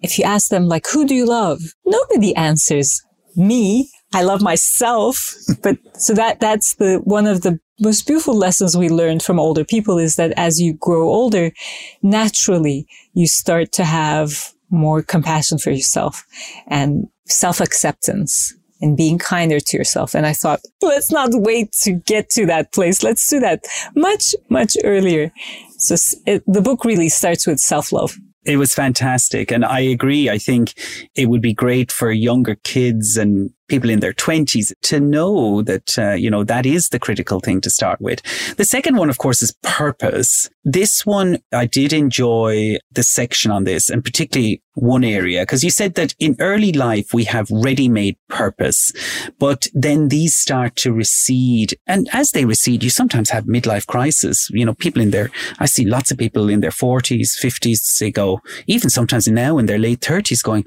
[0.00, 1.60] if you ask them, like, who do you love?
[1.84, 3.02] Nobody answers
[3.36, 3.90] me.
[4.14, 5.34] I love myself.
[5.62, 9.64] but so that, that's the, one of the most beautiful lessons we learned from older
[9.64, 11.50] people is that as you grow older,
[12.02, 16.24] naturally you start to have more compassion for yourself
[16.68, 20.14] and self acceptance and being kinder to yourself.
[20.14, 23.02] And I thought, let's not wait to get to that place.
[23.02, 23.64] Let's do that
[23.94, 25.32] much, much earlier.
[25.78, 28.16] So it, the book really starts with self love.
[28.44, 29.50] It was fantastic.
[29.50, 30.30] And I agree.
[30.30, 30.72] I think
[31.14, 35.98] it would be great for younger kids and people in their 20s to know that,
[35.98, 38.20] uh, you know, that is the critical thing to start with.
[38.56, 40.50] The second one, of course, is purpose.
[40.64, 45.70] This one, I did enjoy the section on this and particularly one area because you
[45.70, 48.92] said that in early life we have ready-made purpose,
[49.38, 51.74] but then these start to recede.
[51.86, 54.48] And as they recede, you sometimes have midlife crisis.
[54.50, 58.10] You know, people in their, I see lots of people in their 40s, 50s, they
[58.10, 60.64] go, even sometimes now in their late 30s going,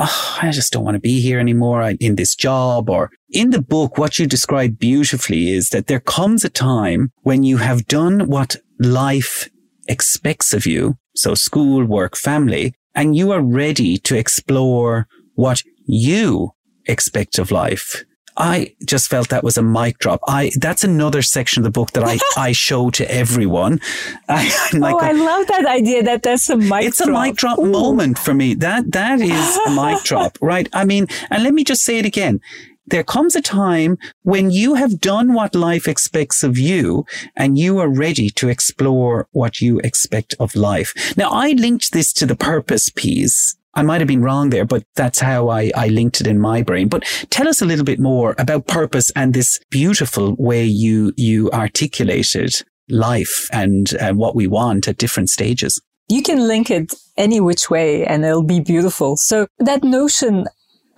[0.00, 3.62] oh, I just don't want to be here anymore in this job or in the
[3.62, 8.28] book, what you describe beautifully is that there comes a time when you have done
[8.28, 9.48] what life
[9.86, 10.96] expects of you.
[11.14, 16.52] So school, work, family, and you are ready to explore what you
[16.86, 18.04] expect of life.
[18.36, 20.20] I just felt that was a mic drop.
[20.26, 23.80] I that's another section of the book that I, I show to everyone.
[24.28, 26.84] I, oh, I love that idea that that's a mic.
[26.84, 27.08] It's drop.
[27.08, 27.66] a mic drop Ooh.
[27.66, 28.54] moment for me.
[28.54, 30.68] That that is a mic drop, right?
[30.72, 32.40] I mean, and let me just say it again.
[32.86, 37.78] There comes a time when you have done what life expects of you and you
[37.78, 40.92] are ready to explore what you expect of life.
[41.16, 44.82] Now, I linked this to the purpose piece I might have been wrong there, but
[44.96, 46.88] that's how I, I linked it in my brain.
[46.88, 51.50] But tell us a little bit more about purpose and this beautiful way you, you
[51.52, 55.80] articulated life and uh, what we want at different stages.
[56.08, 59.16] You can link it any which way and it'll be beautiful.
[59.16, 60.46] So that notion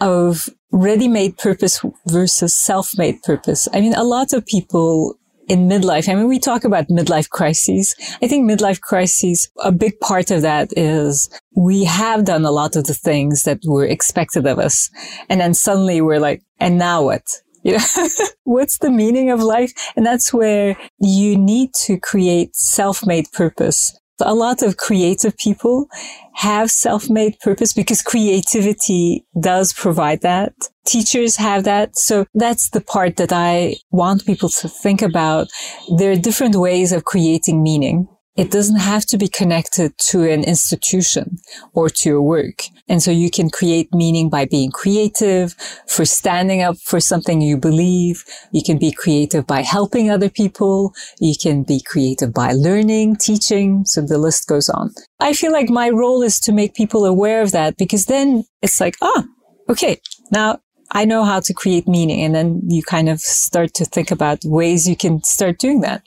[0.00, 3.68] of ready-made purpose versus self-made purpose.
[3.74, 7.94] I mean, a lot of people in midlife, I mean, we talk about midlife crises.
[8.22, 12.76] I think midlife crises, a big part of that is we have done a lot
[12.76, 14.88] of the things that were expected of us.
[15.28, 17.22] And then suddenly we're like, and now what?
[17.64, 18.08] You know,
[18.42, 19.72] what's the meaning of life?
[19.94, 25.88] And that's where you need to create self-made purpose a lot of creative people
[26.34, 30.54] have self-made purpose because creativity does provide that.
[30.84, 31.96] Teachers have that.
[31.96, 35.48] So that's the part that I want people to think about.
[35.96, 38.08] There are different ways of creating meaning.
[38.34, 41.36] It doesn't have to be connected to an institution
[41.74, 42.62] or to a work.
[42.88, 45.54] And so you can create meaning by being creative,
[45.86, 48.24] for standing up for something you believe.
[48.50, 50.94] You can be creative by helping other people.
[51.20, 53.84] You can be creative by learning, teaching.
[53.84, 54.94] So the list goes on.
[55.20, 58.80] I feel like my role is to make people aware of that because then it's
[58.80, 59.24] like, ah,
[59.68, 62.22] okay, now I know how to create meaning.
[62.22, 66.02] And then you kind of start to think about ways you can start doing that.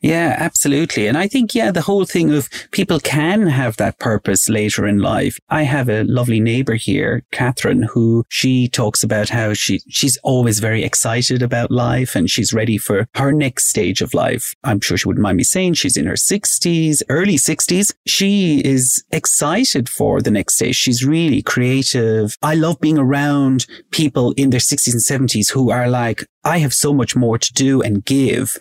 [0.00, 1.06] Yeah, absolutely.
[1.06, 4.98] And I think, yeah, the whole thing of people can have that purpose later in
[4.98, 5.38] life.
[5.48, 10.60] I have a lovely neighbor here, Catherine, who she talks about how she, she's always
[10.60, 14.54] very excited about life and she's ready for her next stage of life.
[14.64, 17.92] I'm sure she wouldn't mind me saying she's in her sixties, early sixties.
[18.06, 20.76] She is excited for the next stage.
[20.76, 22.36] She's really creative.
[22.42, 26.72] I love being around people in their sixties and seventies who are like, I have
[26.72, 28.56] so much more to do and give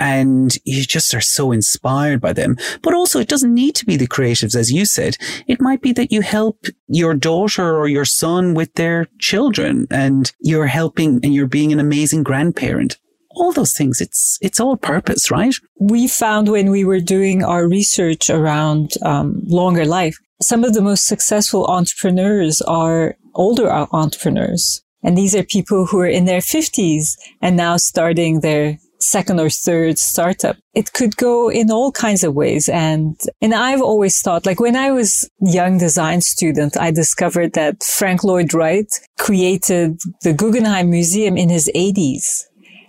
[0.00, 2.56] and you just are so inspired by them.
[2.82, 5.16] But also it doesn't need to be the creatives, as you said.
[5.46, 10.32] It might be that you help your daughter or your son with their children and
[10.40, 12.96] you're helping and you're being an amazing grandparent
[13.36, 14.00] all those things.
[14.00, 15.54] It's it's all purpose, right?
[15.78, 20.82] We found when we were doing our research around um, longer life, some of the
[20.82, 27.16] most successful entrepreneurs are older entrepreneurs, and these are people who are in their fifties
[27.40, 30.56] and now starting their second or third startup.
[30.74, 32.68] It could go in all kinds of ways.
[32.68, 37.82] And, and I've always thought, like when I was young design student, I discovered that
[37.82, 42.44] Frank Lloyd Wright created the Guggenheim Museum in his 80s.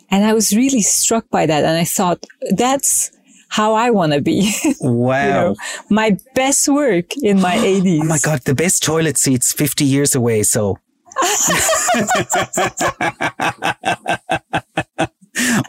[0.10, 1.64] And I was really struck by that.
[1.64, 3.12] And I thought, that's
[3.48, 4.54] how I want to be.
[4.82, 5.26] Wow.
[5.26, 5.56] you know,
[5.90, 8.00] my best work in my 80s.
[8.04, 10.44] Oh my God, the best toilet seats 50 years away.
[10.44, 10.78] So.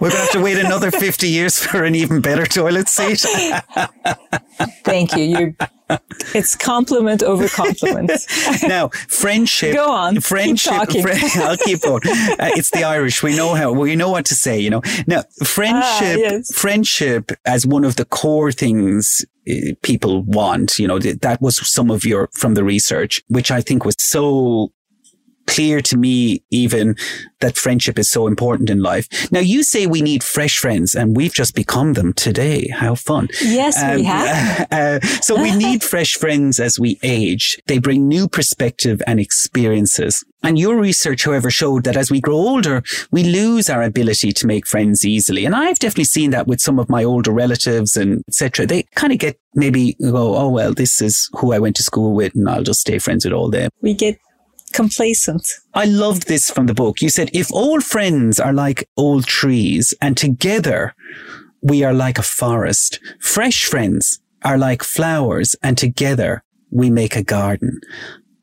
[0.01, 3.21] We're going to have to wait another 50 years for an even better toilet seat.
[4.85, 5.25] Thank you.
[5.25, 5.57] you
[6.35, 8.11] it's compliment over compliment.
[8.63, 9.75] now, friendship.
[9.75, 10.21] Go on.
[10.21, 10.89] Friendship.
[10.89, 12.03] Keep I'll keep going.
[12.07, 13.23] Uh, it's the Irish.
[13.23, 14.83] We know how, we know what to say, you know.
[15.07, 16.55] Now, friendship, ah, yes.
[16.55, 21.91] friendship as one of the core things uh, people want, you know, that was some
[21.91, 24.73] of your, from the research, which I think was so
[25.47, 26.97] clear to me even
[27.41, 29.07] that friendship is so important in life.
[29.33, 32.69] Now you say we need fresh friends and we've just become them today.
[32.69, 33.29] How fun.
[33.43, 34.69] Yes, um, we have.
[34.73, 37.59] Uh, so we need fresh friends as we age.
[37.67, 40.25] They bring new perspective and experiences.
[40.43, 44.47] And your research, however, showed that as we grow older, we lose our ability to
[44.47, 45.45] make friends easily.
[45.45, 48.67] And I've definitely seen that with some of my older relatives and etc.
[48.67, 52.15] They kind of get maybe go, oh, well, this is who I went to school
[52.15, 53.71] with and I'll just stay friends with all them.
[53.83, 54.19] We get
[54.73, 55.47] complacent.
[55.75, 57.01] I loved this from the book.
[57.01, 60.95] You said, if old friends are like old trees and together
[61.61, 67.23] we are like a forest, fresh friends are like flowers and together we make a
[67.23, 67.81] garden.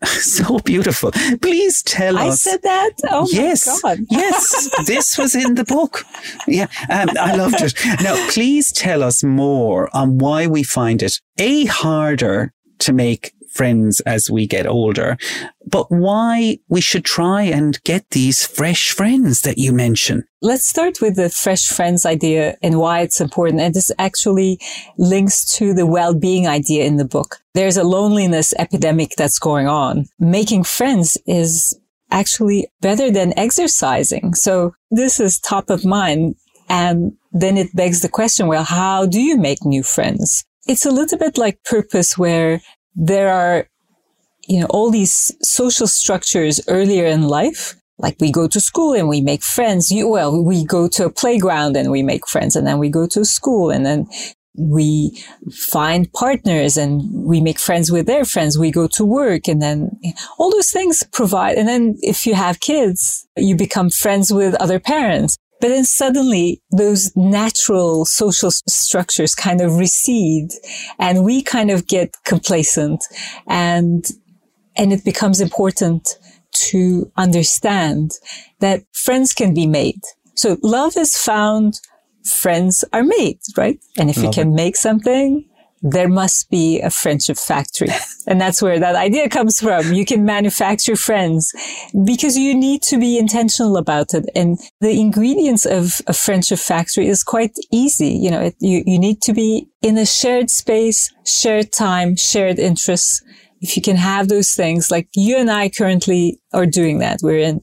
[0.05, 1.11] so beautiful.
[1.41, 2.47] Please tell I us.
[2.47, 2.91] I said that.
[3.09, 4.05] Oh yes, my God.
[4.09, 6.05] yes, this was in the book.
[6.47, 7.73] Yeah, um, I loved it.
[8.01, 14.00] Now, please tell us more on why we find it a harder to make friends
[14.06, 15.17] as we get older,
[15.76, 20.24] but why we should try and get these fresh friends that you mention.
[20.41, 23.62] Let's start with the fresh friends idea and why it's important.
[23.62, 24.60] And this actually
[24.98, 27.30] links to the well-being idea in the book.
[27.54, 30.06] There's a loneliness epidemic that's going on.
[30.19, 31.78] Making friends is
[32.12, 34.36] actually better than exercising.
[34.36, 36.36] So this is top of mind.
[36.69, 40.45] And then it begs the question, well, how do you make new friends?
[40.65, 42.62] It's a little bit like purpose where
[42.99, 43.65] there are,
[44.47, 47.75] you know, all these social structures earlier in life.
[47.97, 49.89] Like we go to school and we make friends.
[49.89, 53.07] You, well, we go to a playground and we make friends and then we go
[53.07, 54.07] to school and then
[54.57, 55.17] we
[55.51, 58.57] find partners and we make friends with their friends.
[58.57, 59.97] We go to work and then
[60.38, 61.57] all those things provide.
[61.57, 65.38] And then if you have kids, you become friends with other parents.
[65.62, 70.51] But then suddenly those natural social structures kind of recede
[70.97, 73.03] and we kind of get complacent
[73.47, 74.05] and,
[74.78, 76.18] and it becomes important
[76.70, 78.12] to understand
[78.60, 80.01] that friends can be made.
[80.36, 81.82] So love is found,
[82.24, 83.80] friends are made, right?
[83.97, 84.55] And if love you can it.
[84.55, 85.49] make something,
[85.82, 87.89] there must be a friendship factory.
[88.27, 89.93] and that's where that idea comes from.
[89.93, 91.51] You can manufacture friends
[92.05, 94.30] because you need to be intentional about it.
[94.36, 98.09] And the ingredients of a friendship factory is quite easy.
[98.09, 102.59] You know, it, you, you need to be in a shared space, shared time, shared
[102.59, 103.23] interests.
[103.61, 107.19] If you can have those things, like you and I currently are doing that.
[107.21, 107.61] We're in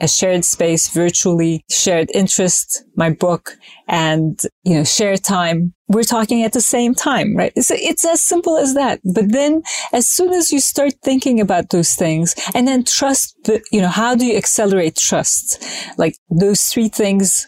[0.00, 3.56] a shared space virtually, shared interest, my book,
[3.88, 5.74] and, you know, shared time.
[5.88, 7.52] We're talking at the same time, right?
[7.56, 9.00] It's, it's as simple as that.
[9.04, 13.36] But then as soon as you start thinking about those things and then trust,
[13.72, 15.64] you know, how do you accelerate trust?
[15.98, 17.46] Like those three things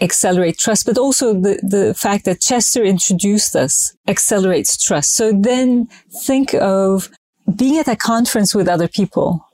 [0.00, 5.14] accelerate trust, but also the, the fact that Chester introduced us accelerates trust.
[5.14, 5.88] So then
[6.24, 7.10] think of
[7.56, 9.44] being at a conference with other people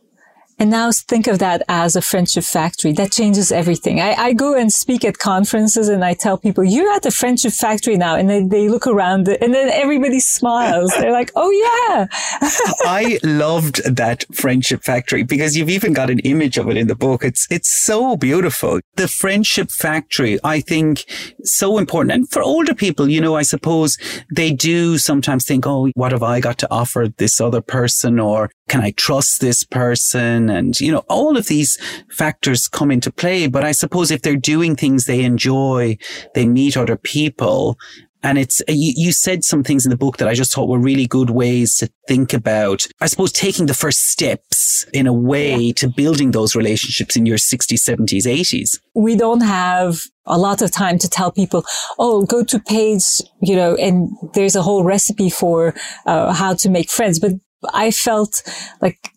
[0.59, 2.93] and now think of that as a friendship factory.
[2.93, 4.01] That changes everything.
[4.01, 7.53] I, I, go and speak at conferences and I tell people, you're at the friendship
[7.53, 8.17] factory now.
[8.17, 10.93] And they, they look around and then everybody smiles.
[10.99, 12.07] They're like, oh yeah.
[12.87, 16.97] I loved that friendship factory because you've even got an image of it in the
[16.97, 17.25] book.
[17.25, 18.81] It's, it's so beautiful.
[18.97, 21.05] The friendship factory, I think
[21.45, 22.13] so important.
[22.13, 23.97] And for older people, you know, I suppose
[24.35, 28.19] they do sometimes think, oh, what have I got to offer this other person?
[28.19, 30.51] Or can I trust this person?
[30.51, 31.79] And, you know, all of these
[32.11, 33.47] factors come into play.
[33.47, 35.99] But I suppose if they're doing things they enjoy,
[36.35, 37.79] they meet other people.
[38.23, 40.79] And it's, you, you said some things in the book that I just thought were
[40.79, 45.57] really good ways to think about, I suppose, taking the first steps in a way
[45.57, 45.73] yeah.
[45.75, 48.81] to building those relationships in your 60s, 70s, 80s.
[48.95, 51.65] We don't have a lot of time to tell people,
[51.99, 53.05] oh, go to page,
[53.41, 57.21] you know, and there's a whole recipe for uh, how to make friends.
[57.21, 57.33] But
[57.73, 58.43] I felt
[58.81, 59.13] like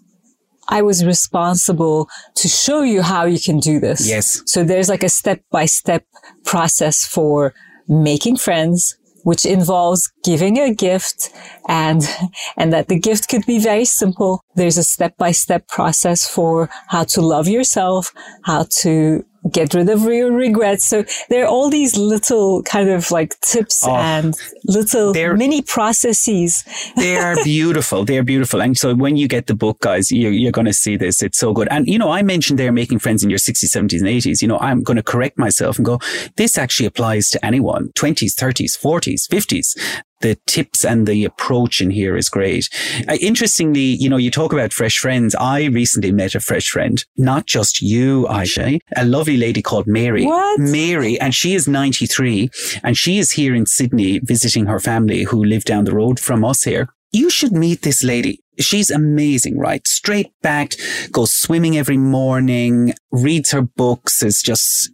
[0.67, 4.07] I was responsible to show you how you can do this.
[4.07, 4.41] Yes.
[4.45, 6.05] So there's like a step by step
[6.45, 7.53] process for
[7.87, 11.29] making friends, which involves giving a gift
[11.67, 12.03] and,
[12.57, 14.43] and that the gift could be very simple.
[14.55, 18.13] There's a step by step process for how to love yourself,
[18.43, 20.85] how to get rid of your regrets.
[20.85, 24.35] So there are all these little kind of like tips oh, and
[24.65, 26.63] little mini processes.
[26.95, 28.05] they are beautiful.
[28.05, 28.61] They're beautiful.
[28.61, 31.23] And so when you get the book, guys, you're, you're going to see this.
[31.23, 31.67] It's so good.
[31.71, 34.41] And, you know, I mentioned they're making friends in your 60s, 70s and 80s.
[34.41, 35.99] You know, I'm going to correct myself and go,
[36.35, 41.89] this actually applies to anyone, 20s, 30s, 40s, 50s the tips and the approach in
[41.89, 42.69] here is great.
[43.07, 45.35] Uh, interestingly, you know, you talk about fresh friends.
[45.35, 50.25] I recently met a fresh friend, not just you, Ayse, a lovely lady called Mary.
[50.25, 50.59] What?
[50.59, 52.49] Mary, and she is 93
[52.83, 56.45] and she is here in Sydney visiting her family who live down the road from
[56.45, 56.89] us here.
[57.11, 58.41] You should meet this lady.
[58.59, 59.85] She's amazing, right?
[59.85, 60.77] Straight backed,
[61.11, 64.89] goes swimming every morning, reads her books, is just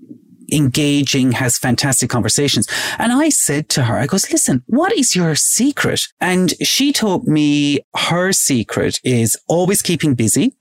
[0.51, 2.67] engaging, has fantastic conversations.
[2.97, 6.01] And I said to her, I goes, listen, what is your secret?
[6.19, 10.55] And she told me her secret is always keeping busy,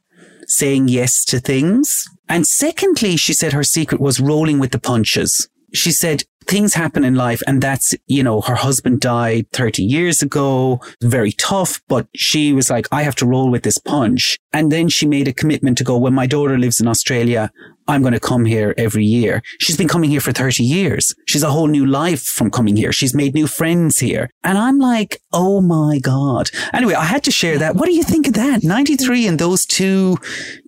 [0.46, 2.06] saying yes to things.
[2.28, 5.48] And secondly, she said her secret was rolling with the punches.
[5.72, 10.22] She said, things happen in life and that's, you know, her husband died 30 years
[10.22, 14.38] ago, very tough, but she was like, I have to roll with this punch.
[14.52, 17.50] And then she made a commitment to go, when my daughter lives in Australia,
[17.88, 19.42] I'm going to come here every year.
[19.60, 21.14] She's been coming here for 30 years.
[21.26, 22.92] She's a whole new life from coming here.
[22.92, 24.30] She's made new friends here.
[24.42, 26.50] And I'm like, oh my God.
[26.72, 27.76] Anyway, I had to share that.
[27.76, 28.64] What do you think of that?
[28.64, 30.18] 93 and those two,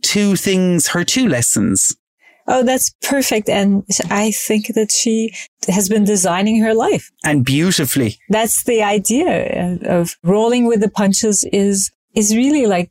[0.03, 1.97] two things, her two lessons.
[2.47, 3.49] Oh, that's perfect.
[3.51, 5.35] And I think that she
[5.69, 7.11] has been designing her life.
[7.23, 8.19] And beautifully.
[8.31, 12.91] That's the idea of rolling with the punches is, is really like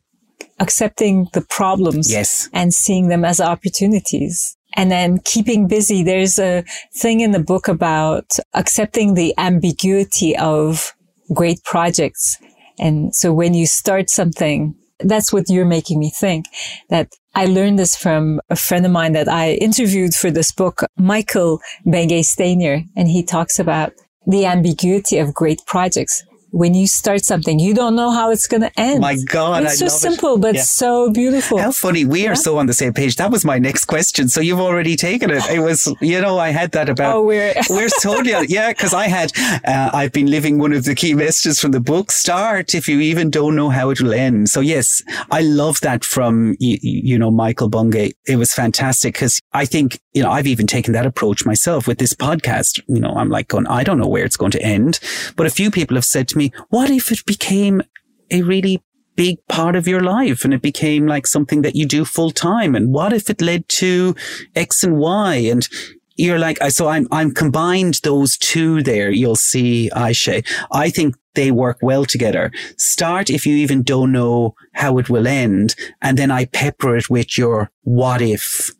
[0.60, 2.48] accepting the problems yes.
[2.52, 4.56] and seeing them as opportunities.
[4.74, 6.02] And then keeping busy.
[6.02, 6.62] There's a
[6.94, 10.94] thing in the book about accepting the ambiguity of
[11.32, 12.36] great projects.
[12.78, 16.46] And so when you start something, that's what you're making me think
[16.90, 20.82] that I learned this from a friend of mine that I interviewed for this book,
[20.96, 23.92] Michael Bungay Stanier, and he talks about
[24.26, 28.62] the ambiguity of great projects when you start something, you don't know how it's going
[28.62, 29.00] to end.
[29.00, 30.40] My God, it's I so simple, it.
[30.40, 30.62] but yeah.
[30.62, 31.58] so beautiful.
[31.58, 32.04] How funny!
[32.04, 32.30] We yeah.
[32.30, 33.16] are so on the same page.
[33.16, 34.28] That was my next question.
[34.28, 35.42] So you've already taken it.
[35.50, 37.16] It was, you know, I had that about.
[37.16, 39.32] Oh, we're we're totally yeah, because I had,
[39.64, 42.10] uh, I've been living one of the key messages from the book.
[42.10, 44.48] Start if you even don't know how it will end.
[44.48, 48.12] So yes, I love that from you, you know Michael Bungay.
[48.26, 51.98] It was fantastic because I think you know I've even taken that approach myself with
[51.98, 52.80] this podcast.
[52.88, 54.98] You know, I'm like going, I don't know where it's going to end,
[55.36, 57.82] but a few people have said to me, what if it became
[58.30, 58.82] a really
[59.18, 62.76] big part of your life and it became like something that you do full time.
[62.76, 64.14] And what if it led to
[64.54, 65.34] X and Y?
[65.34, 65.68] And
[66.16, 69.10] you're like, so I'm, I'm combined those two there.
[69.10, 70.46] You'll see, Ayse.
[70.70, 72.52] I think they work well together.
[72.76, 75.74] Start if you even don't know how it will end.
[76.00, 78.70] And then I pepper it with your what if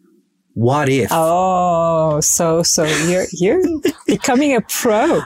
[0.59, 1.09] what if?
[1.12, 3.62] Oh, so so you're you're
[4.09, 5.20] becoming a pro.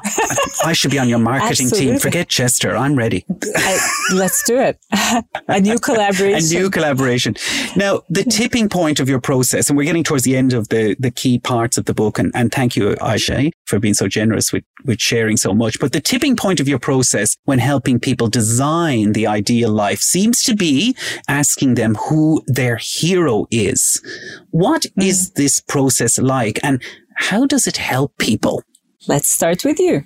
[0.63, 1.93] I should be on your marketing Absolutely.
[1.93, 1.99] team.
[1.99, 2.77] Forget Chester.
[2.77, 3.25] I'm ready.
[3.57, 3.79] I,
[4.13, 4.79] let's do it.
[5.49, 6.59] a new collaboration.
[6.59, 7.35] A new collaboration.
[7.77, 10.97] Now, the tipping point of your process, and we're getting towards the end of the
[10.99, 12.19] the key parts of the book.
[12.19, 15.81] And, and thank you, Ayse, for being so generous with with sharing so much.
[15.81, 20.43] But the tipping point of your process when helping people design the ideal life seems
[20.43, 20.95] to be
[21.27, 24.03] asking them who their hero is.
[24.51, 25.07] What mm.
[25.07, 26.83] is this process like and
[27.17, 28.63] how does it help people?
[29.09, 30.05] Let's start with you.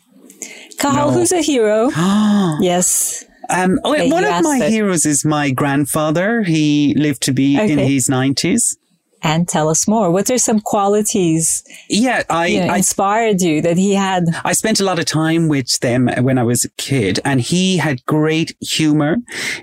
[0.79, 1.19] Carl, no.
[1.19, 1.89] who's a hero?
[2.61, 3.25] yes.
[3.49, 4.71] Um, oh, one of my it.
[4.71, 6.43] heroes is my grandfather.
[6.43, 7.73] He lived to be okay.
[7.73, 8.77] in his 90s.
[9.23, 10.11] And tell us more.
[10.11, 11.65] What are some qualities?
[11.89, 14.25] Yeah, I, you know, I inspired you that he had.
[14.45, 17.79] I spent a lot of time with them when I was a kid, and he
[17.79, 19.17] had great humor.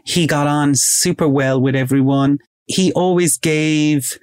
[0.06, 2.40] He got on super well with everyone.
[2.66, 4.18] He always gave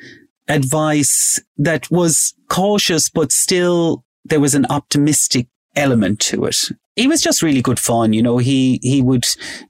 [0.50, 5.46] advice that was cautious, but still there was an optimistic
[5.76, 6.56] element to it.
[6.96, 8.12] He was just really good fun.
[8.12, 9.24] You know, he, he would,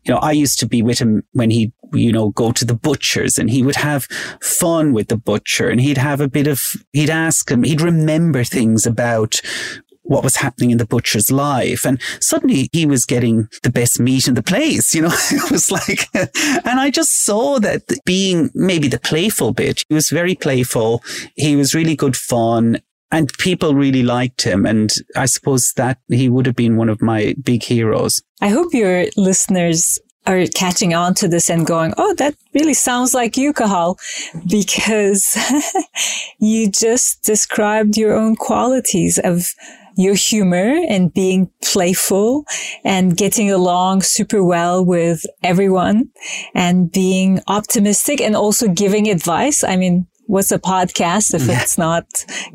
[0.05, 2.75] you know, I used to be with him when he'd, you know, go to the
[2.75, 4.05] butchers and he would have
[4.41, 6.63] fun with the butcher and he'd have a bit of,
[6.93, 9.41] he'd ask him, he'd remember things about
[10.11, 11.87] what was happening in the butcher's life.
[11.87, 15.71] And suddenly he was getting the best meat in the place, you know, it was
[15.71, 16.09] like,
[16.67, 21.05] and I just saw that being maybe the playful bit, he was very playful.
[21.37, 22.81] He was really good fun
[23.13, 24.67] and people really liked him.
[24.67, 28.21] And I suppose that he would have been one of my big heroes.
[28.41, 33.15] I hope your listeners are catching on to this and going, Oh, that really sounds
[33.15, 33.97] like you, Cathal,
[34.51, 35.37] because
[36.41, 39.47] you just described your own qualities of
[39.97, 42.45] your humor and being playful
[42.85, 46.11] and getting along super well with everyone
[46.55, 49.63] and being optimistic and also giving advice.
[49.65, 52.05] I mean, what's a podcast if it's not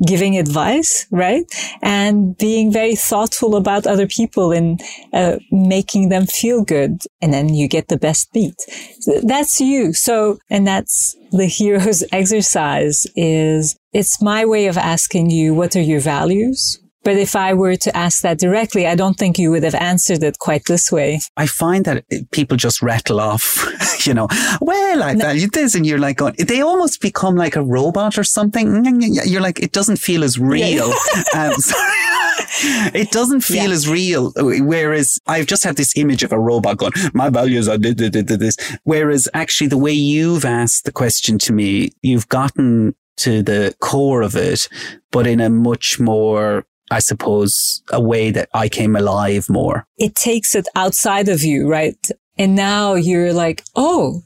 [0.06, 1.44] giving advice, right?
[1.82, 4.80] And being very thoughtful about other people and
[5.12, 7.02] uh, making them feel good.
[7.20, 8.58] And then you get the best beat.
[9.00, 9.92] So that's you.
[9.92, 15.82] So, and that's the hero's exercise is it's my way of asking you, what are
[15.82, 16.80] your values?
[17.06, 20.24] But if I were to ask that directly, I don't think you would have answered
[20.24, 21.20] it quite this way.
[21.36, 23.64] I find that people just rattle off,
[24.04, 24.26] you know,
[24.60, 25.26] well, I no.
[25.26, 25.76] value this.
[25.76, 29.00] And you're like, they almost become like a robot or something.
[29.24, 30.92] You're like, it doesn't feel as real.
[31.32, 31.46] Yeah.
[31.46, 31.54] um,
[32.92, 33.74] it doesn't feel yeah.
[33.74, 34.32] as real.
[34.36, 38.56] Whereas I've just had this image of a robot going, my values are this.
[38.82, 44.22] Whereas actually the way you've asked the question to me, you've gotten to the core
[44.22, 44.68] of it,
[45.12, 49.86] but in a much more I suppose, a way that I came alive more.
[49.98, 51.98] It takes it outside of you, right?
[52.38, 54.22] And now you're like, oh,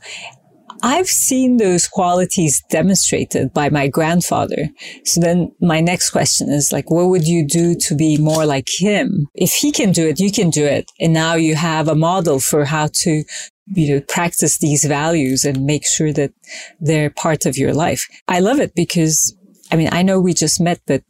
[0.83, 4.69] I've seen those qualities demonstrated by my grandfather.
[5.05, 8.69] So then my next question is like, what would you do to be more like
[8.79, 9.27] him?
[9.35, 10.91] If he can do it, you can do it.
[10.99, 13.25] And now you have a model for how to
[13.73, 16.33] you know, practice these values and make sure that
[16.81, 18.07] they're part of your life.
[18.27, 19.37] I love it because
[19.71, 21.03] I mean, I know we just met, but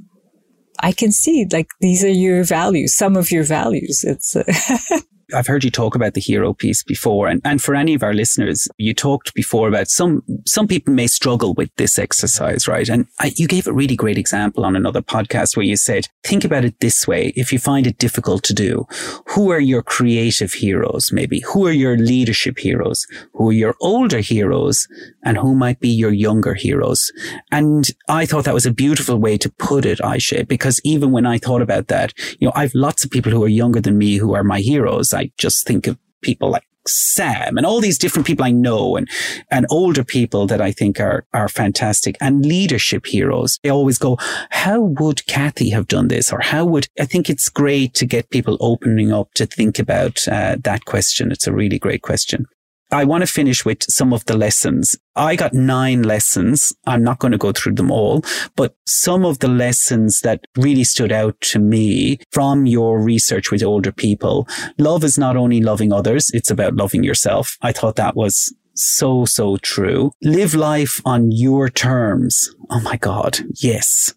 [0.81, 4.05] I can see like these are your values, some of your values.
[4.05, 4.45] It's uh,
[5.35, 7.29] I've heard you talk about the hero piece before.
[7.29, 11.07] And, and for any of our listeners, you talked before about some, some people may
[11.07, 12.89] struggle with this exercise, right?
[12.89, 16.45] And I, you gave a really great example on another podcast where you said, think
[16.45, 17.33] about it this way.
[17.37, 18.87] If you find it difficult to do,
[19.29, 21.13] who are your creative heroes?
[21.13, 23.07] Maybe who are your leadership heroes?
[23.35, 24.87] Who are your older heroes?
[25.25, 27.13] And who might be your younger heroes?
[27.51, 31.27] And I thought that was a beautiful way to put it, Ayse, because even when
[31.27, 34.17] I thought about that, you know, I've lots of people who are younger than me
[34.17, 35.13] who are my heroes.
[35.21, 39.09] I just think of people like Sam and all these different people I know and,
[39.51, 43.59] and older people that I think are, are fantastic and leadership heroes.
[43.63, 44.17] They always go,
[44.51, 46.33] how would Kathy have done this?
[46.33, 50.27] Or how would, I think it's great to get people opening up to think about
[50.27, 51.31] uh, that question.
[51.31, 52.47] It's a really great question.
[52.93, 54.97] I want to finish with some of the lessons.
[55.15, 56.73] I got nine lessons.
[56.87, 58.25] I'm not going to go through them all,
[58.57, 63.63] but some of the lessons that really stood out to me from your research with
[63.63, 64.49] older people.
[64.79, 67.57] Love is not only loving others, it's about loving yourself.
[67.63, 70.13] I thought that was so, so true.
[70.23, 72.55] Live life on your terms.
[72.71, 73.39] Oh my God.
[73.57, 74.15] Yes.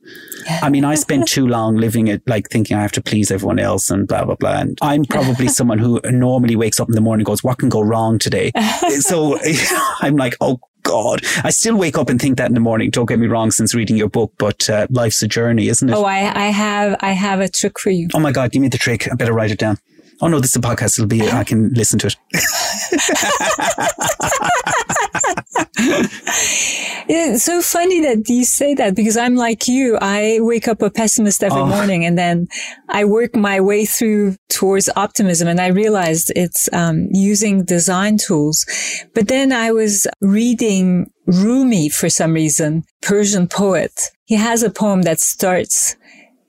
[0.62, 3.60] I mean, I spent too long living it, like thinking I have to please everyone
[3.60, 4.60] else and blah, blah, blah.
[4.60, 7.70] And I'm probably someone who normally wakes up in the morning and goes, what can
[7.70, 8.52] go wrong today?
[9.00, 9.40] so
[10.02, 12.90] I'm like, oh God, I still wake up and think that in the morning.
[12.90, 15.96] Don't get me wrong, since reading your book, but uh, life's a journey, isn't it?
[15.96, 18.10] Oh, I, I have, I have a trick for you.
[18.14, 19.10] Oh my God, give me the trick.
[19.12, 19.78] I better write it down.
[20.24, 20.98] Oh no, this is a podcast.
[20.98, 22.16] It'll be, I can listen to it.
[27.10, 29.98] it's so funny that you say that because I'm like you.
[30.02, 31.66] I wake up a pessimist every oh.
[31.66, 32.48] morning and then
[32.88, 35.50] I work my way through towards optimism.
[35.50, 38.66] And I realized it's um, using design tools.
[39.14, 43.92] But then I was reading Rumi for some reason, Persian poet.
[44.24, 45.98] He has a poem that starts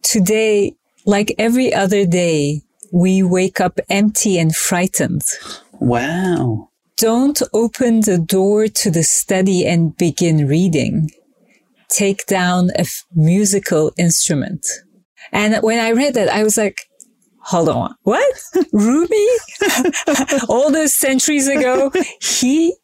[0.03, 2.64] today, like every other day,
[2.95, 5.23] we wake up empty and frightened.
[5.81, 6.69] Wow.
[6.97, 11.11] Don't open the door to the study and begin reading.
[11.89, 14.65] Take down a f- musical instrument.
[15.33, 16.87] And when I read that, I was like,
[17.41, 18.33] hold on, what?
[18.73, 19.29] Rumi?
[20.49, 21.91] all those centuries ago,
[22.21, 22.77] he,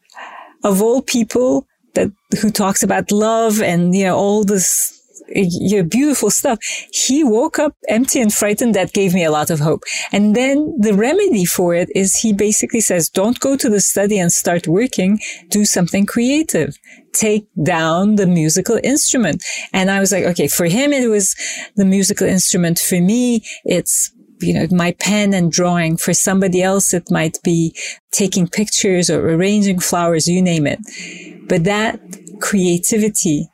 [0.64, 4.99] of all people, that who talks about love and you know all this
[5.30, 6.58] you beautiful stuff.
[6.92, 8.74] He woke up empty and frightened.
[8.74, 9.82] That gave me a lot of hope.
[10.12, 14.18] And then the remedy for it is he basically says, don't go to the study
[14.18, 15.18] and start working.
[15.48, 16.76] Do something creative.
[17.12, 19.42] Take down the musical instrument.
[19.72, 21.34] And I was like, okay, for him, it was
[21.76, 22.78] the musical instrument.
[22.78, 24.12] For me, it's
[24.42, 25.96] you know, my pen and drawing.
[25.96, 27.76] For somebody else, it might be
[28.10, 30.78] taking pictures or arranging flowers, you name it.
[31.46, 32.00] But that
[32.40, 33.48] creativity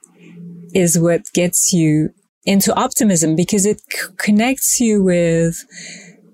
[0.74, 2.10] is what gets you
[2.44, 5.56] into optimism because it c- connects you with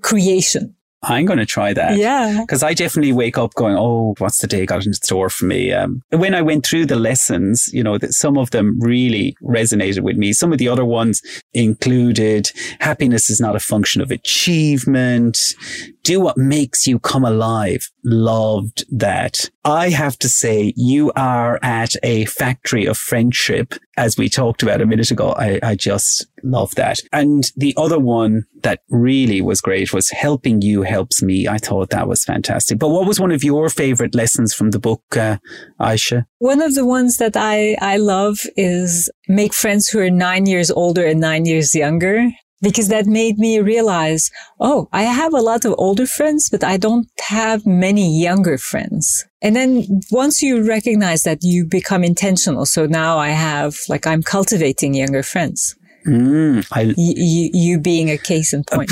[0.03, 0.75] creation.
[1.03, 1.97] I'm going to try that.
[1.97, 2.39] Yeah.
[2.41, 5.73] Because I definitely wake up going, oh, what's the day got in store for me?
[5.73, 10.01] Um, when I went through the lessons, you know, that some of them really resonated
[10.01, 10.33] with me.
[10.33, 11.21] Some of the other ones
[11.53, 15.39] included happiness is not a function of achievement.
[16.05, 17.91] Do what makes you come alive.
[18.05, 19.51] Loved that.
[19.65, 24.81] I have to say, you are at a factory of friendship, as we talked about
[24.81, 25.35] a minute ago.
[25.37, 26.99] I, I just love that.
[27.13, 31.37] And the other one that really was great was helping you helps me.
[31.57, 32.79] I thought that was fantastic.
[32.79, 35.37] But what was one of your favorite lessons from the book, uh,
[35.81, 36.25] Ayse?
[36.39, 40.71] One of the ones that I, I love is make friends who are nine years
[40.71, 42.17] older and nine years younger
[42.63, 44.31] because that made me realize,
[44.61, 49.27] oh, I have a lot of older friends, but I don't have many younger friends.
[49.43, 52.65] And then once you recognize that you become intentional.
[52.65, 55.75] So now I have, like, I'm cultivating younger friends.
[56.07, 58.91] Mm, I, you, you, being a case in point.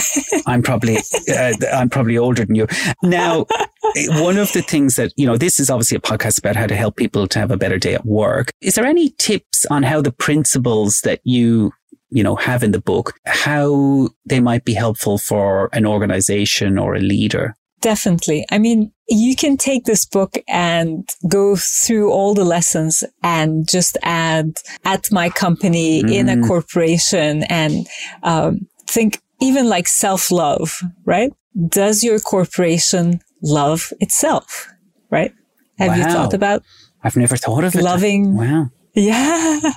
[0.46, 0.96] I'm probably
[1.28, 2.66] uh, I'm probably older than you.
[3.02, 3.46] Now,
[4.08, 6.76] one of the things that you know, this is obviously a podcast about how to
[6.76, 8.50] help people to have a better day at work.
[8.60, 11.72] Is there any tips on how the principles that you
[12.12, 16.94] you know, have in the book, how they might be helpful for an organization or
[16.94, 17.56] a leader.
[17.82, 18.46] Definitely.
[18.50, 23.98] I mean, you can take this book and go through all the lessons and just
[24.02, 24.54] add
[24.84, 26.12] at my company mm.
[26.12, 26.46] in a mm.
[26.46, 27.86] corporation and
[28.22, 31.32] um, think even like self love, right?
[31.68, 34.68] Does your corporation love itself,
[35.10, 35.32] right?
[35.78, 35.96] Have wow.
[35.96, 36.62] you thought about?
[37.02, 37.82] I've never thought of it.
[37.82, 38.36] Loving.
[38.36, 38.70] Wow.
[38.94, 39.72] Yeah.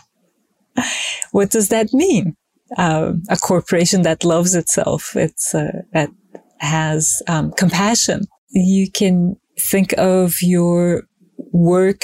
[1.31, 2.35] what does that mean?
[2.77, 6.09] Uh, a corporation that loves itself, it's uh, that
[6.59, 8.21] has um, compassion.
[8.49, 11.03] You can think of your
[11.51, 12.01] work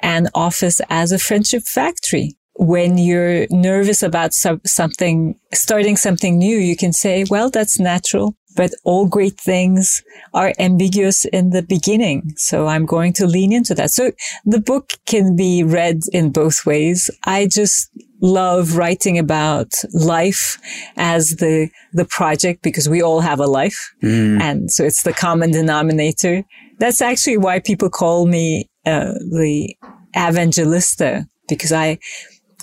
[0.00, 2.36] and office as a friendship factory.
[2.56, 8.72] When you're nervous about something, starting something new, you can say, well, that's natural but
[8.84, 10.02] all great things
[10.34, 12.32] are ambiguous in the beginning.
[12.36, 13.90] So I'm going to lean into that.
[13.90, 14.12] So
[14.44, 17.10] the book can be read in both ways.
[17.24, 17.90] I just
[18.20, 20.58] love writing about life
[20.96, 23.92] as the, the project because we all have a life.
[24.02, 24.40] Mm.
[24.40, 26.44] And so it's the common denominator.
[26.78, 29.76] That's actually why people call me, uh, the
[30.16, 31.98] evangelista because I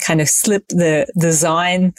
[0.01, 1.93] kind of slip the design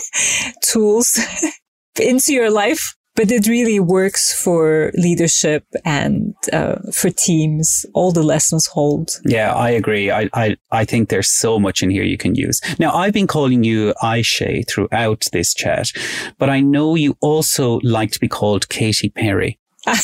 [0.62, 1.18] tools
[2.00, 7.86] into your life but it really works for leadership and uh, for teams.
[7.94, 9.10] All the lessons hold.
[9.24, 10.10] Yeah, I agree.
[10.10, 12.60] I, I, I think there's so much in here you can use.
[12.78, 15.90] Now, I've been calling you Ayse throughout this chat,
[16.38, 19.58] but I know you also like to be called Katy Perry.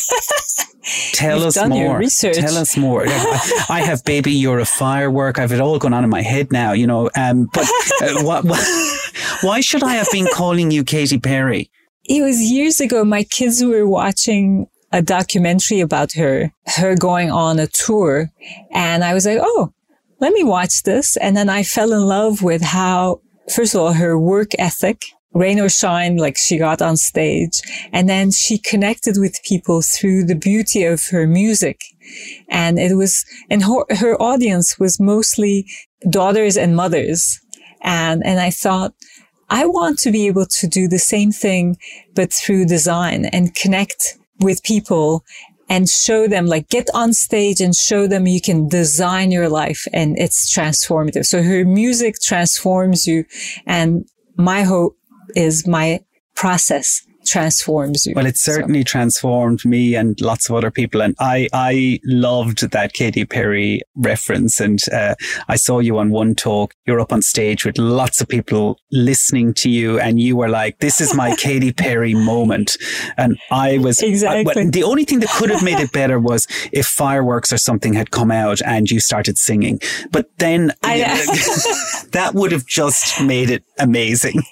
[1.12, 2.02] Tell You've us more.
[2.02, 3.04] Tell us more.
[3.06, 5.38] I have baby, you're a firework.
[5.38, 7.08] I've it all going on in my head now, you know.
[7.16, 7.68] Um, but
[8.02, 8.60] uh, what, what,
[9.42, 11.70] why should I have been calling you Katy Perry?
[12.12, 13.04] It was years ago.
[13.04, 18.30] My kids were watching a documentary about her, her going on a tour.
[18.70, 19.72] And I was like, Oh,
[20.20, 21.16] let me watch this.
[21.16, 23.22] And then I fell in love with how,
[23.54, 25.02] first of all, her work ethic,
[25.32, 27.62] rain or shine, like she got on stage.
[27.92, 31.80] And then she connected with people through the beauty of her music.
[32.50, 35.66] And it was, and her, her audience was mostly
[36.10, 37.40] daughters and mothers.
[37.80, 38.92] And, and I thought,
[39.52, 41.76] I want to be able to do the same thing,
[42.14, 45.24] but through design and connect with people
[45.68, 49.86] and show them like get on stage and show them you can design your life
[49.92, 51.26] and it's transformative.
[51.26, 53.26] So her music transforms you.
[53.66, 54.96] And my hope
[55.36, 56.00] is my
[56.34, 58.14] process transforms you.
[58.14, 58.84] Well, it certainly so.
[58.84, 61.02] transformed me and lots of other people.
[61.02, 64.60] And I, I loved that Katy Perry reference.
[64.60, 65.14] And uh,
[65.48, 66.74] I saw you on one talk.
[66.86, 69.98] You're up on stage with lots of people listening to you.
[69.98, 72.76] And you were like, this is my Katy Perry moment.
[73.16, 74.62] And I was exactly.
[74.62, 77.94] Uh, the only thing that could have made it better was if fireworks or something
[77.94, 79.80] had come out and you started singing.
[80.10, 80.98] But then I,
[82.12, 84.42] that would have just made it amazing.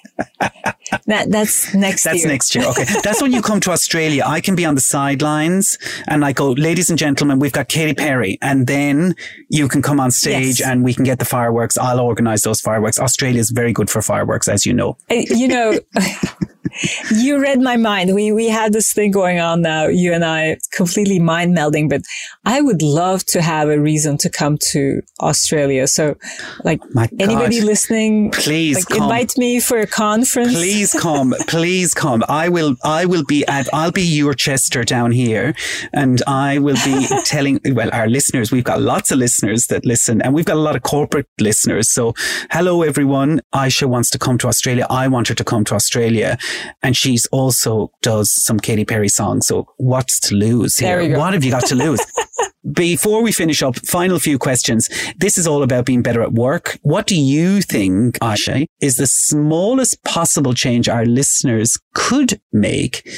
[1.07, 2.27] that, that's next that's year.
[2.27, 2.60] next year.
[2.63, 2.85] Okay.
[3.03, 4.23] That's when you come to Australia.
[4.25, 7.93] I can be on the sidelines and I go, ladies and gentlemen, we've got Katy
[7.93, 8.37] Perry.
[8.41, 9.15] And then
[9.49, 10.67] you can come on stage yes.
[10.67, 11.77] and we can get the fireworks.
[11.77, 12.99] I'll organize those fireworks.
[12.99, 14.97] Australia is very good for fireworks, as you know.
[15.09, 15.79] Uh, you know,
[17.11, 18.13] you read my mind.
[18.15, 21.89] We we had this thing going on now, you and I, completely mind melding.
[21.89, 22.01] But
[22.45, 25.87] I would love to have a reason to come to Australia.
[25.87, 26.15] So,
[26.63, 30.53] like my anybody listening, please like, invite me for a conference.
[30.53, 32.23] Please come, please come.
[32.29, 32.75] I will.
[32.83, 33.67] I will be at.
[33.73, 35.53] I'll be your Chester down here,
[35.93, 37.59] and I will be telling.
[37.65, 38.51] Well, our listeners.
[38.51, 41.91] We've got lots of listeners that listen, and we've got a lot of corporate listeners.
[41.91, 42.13] So,
[42.51, 43.41] hello everyone.
[43.53, 44.85] Ayse wants to come to Australia.
[44.89, 46.37] I want her to come to Australia.
[46.83, 49.47] And she's also does some Katy Perry songs.
[49.47, 51.17] So what's to lose here?
[51.17, 51.99] What have you got to lose?
[52.69, 54.87] Before we finish up, final few questions.
[55.17, 56.77] This is all about being better at work.
[56.83, 63.09] What do you think, Ayse, is the smallest possible change our listeners could make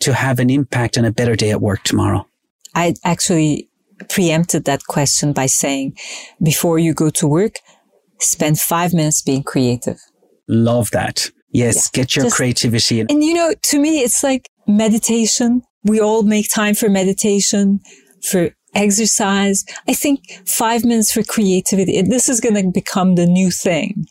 [0.00, 2.26] to have an impact and a better day at work tomorrow?
[2.74, 3.70] I actually
[4.10, 5.96] preempted that question by saying,
[6.42, 7.56] before you go to work,
[8.18, 9.98] spend five minutes being creative.
[10.46, 11.30] Love that.
[11.52, 12.02] Yes, yeah.
[12.02, 13.06] get your Just, creativity in.
[13.08, 15.62] And you know, to me, it's like meditation.
[15.84, 17.80] We all make time for meditation,
[18.22, 19.64] for exercise.
[19.88, 22.00] I think five minutes for creativity.
[22.02, 24.06] This is going to become the new thing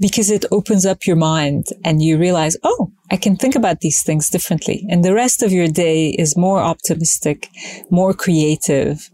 [0.00, 4.02] because it opens up your mind and you realize, oh, I can think about these
[4.02, 4.84] things differently.
[4.88, 7.48] And the rest of your day is more optimistic,
[7.90, 9.10] more creative.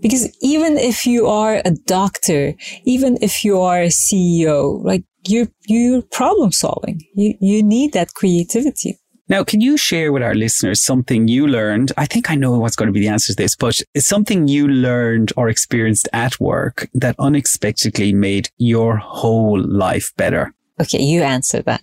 [0.00, 5.48] Because even if you are a doctor, even if you are a CEO, like you're,
[5.66, 7.00] you're problem solving.
[7.14, 8.98] You, you need that creativity.
[9.28, 11.92] Now, can you share with our listeners something you learned?
[11.96, 14.48] I think I know what's going to be the answer to this, but it's something
[14.48, 20.52] you learned or experienced at work that unexpectedly made your whole life better.
[20.80, 21.82] Okay, you answer that.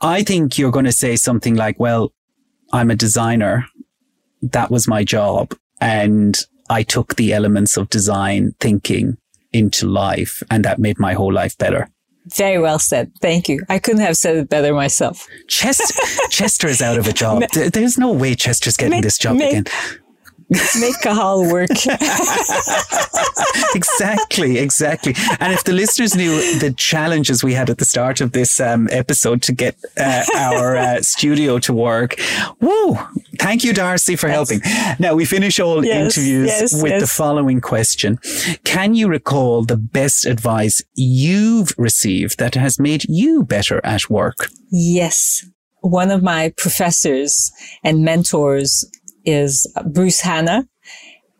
[0.00, 2.12] I think you're going to say something like, well,
[2.72, 3.66] I'm a designer.
[4.42, 5.54] That was my job.
[5.80, 6.36] And
[6.68, 9.16] I took the elements of design thinking
[9.52, 11.88] into life and that made my whole life better.
[12.26, 13.12] Very well said.
[13.20, 13.60] Thank you.
[13.68, 15.26] I couldn't have said it better myself.
[15.48, 15.94] Chester,
[16.30, 17.42] Chester is out of a job.
[17.52, 19.64] There's no way Chester's getting this job again.
[20.50, 21.70] Make Cathal work.
[23.74, 25.14] exactly, exactly.
[25.40, 28.88] And if the listeners knew the challenges we had at the start of this um,
[28.90, 32.20] episode to get uh, our uh, studio to work,
[32.60, 32.98] whoa!
[33.38, 34.34] Thank you, Darcy, for yes.
[34.34, 34.60] helping.
[34.98, 38.18] Now we finish all yes, interviews yes, with the following question:
[38.64, 44.48] Can you recall the best advice you've received that has made you better at work?
[44.70, 45.44] Yes.
[45.80, 48.84] One of my professors and mentors
[49.24, 50.68] is Bruce Hannah.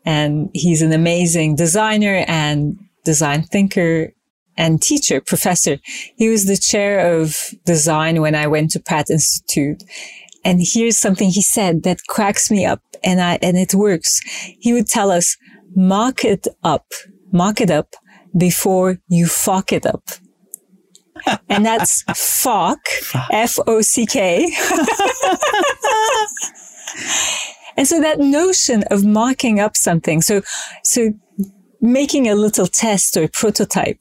[0.05, 4.13] And he's an amazing designer and design thinker
[4.57, 5.79] and teacher, professor.
[6.17, 9.83] He was the chair of design when I went to Pratt Institute.
[10.45, 14.21] And here's something he said that cracks me up and I, and it works.
[14.61, 15.37] He would tell us,
[15.75, 16.87] mock it up,
[17.33, 17.95] mock it up
[18.37, 20.03] before you fuck it up.
[21.49, 22.81] and that's fuck,
[23.31, 24.55] F-O-C-K.
[27.77, 30.43] And so that notion of marking up something, so,
[30.85, 31.11] so
[31.81, 33.99] making a little test or prototype,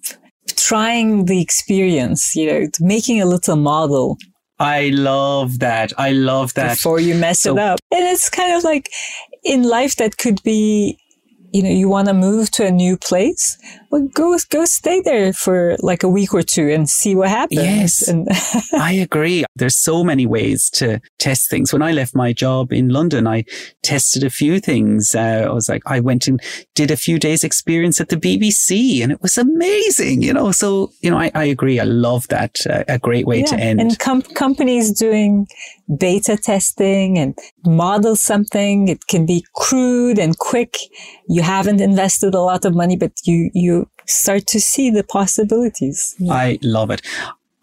[0.47, 4.17] trying the experience, you know, making a little model.
[4.59, 5.91] I love that.
[5.97, 6.77] I love that.
[6.77, 7.79] Before you mess so, it up.
[7.91, 8.89] And it's kind of like
[9.43, 10.97] in life that could be,
[11.51, 13.57] you know, you want to move to a new place.
[13.93, 17.61] Well, go go stay there for like a week or two and see what happens.
[17.61, 18.27] Yes, and
[18.73, 19.45] I agree.
[19.55, 21.71] There's so many ways to test things.
[21.71, 23.45] When I left my job in London, I
[23.83, 25.13] tested a few things.
[25.13, 26.41] Uh, I was like, I went and
[26.73, 30.23] did a few days experience at the BBC, and it was amazing.
[30.23, 31.79] You know, so you know, I, I agree.
[31.79, 32.57] I love that.
[32.67, 33.45] Uh, a great way yeah.
[33.45, 33.79] to end.
[33.79, 35.45] And com- companies doing
[35.97, 38.87] beta testing and model something.
[38.87, 40.77] It can be crude and quick.
[41.27, 46.15] You haven't invested a lot of money, but you, you start to see the possibilities.
[46.29, 47.01] I love it.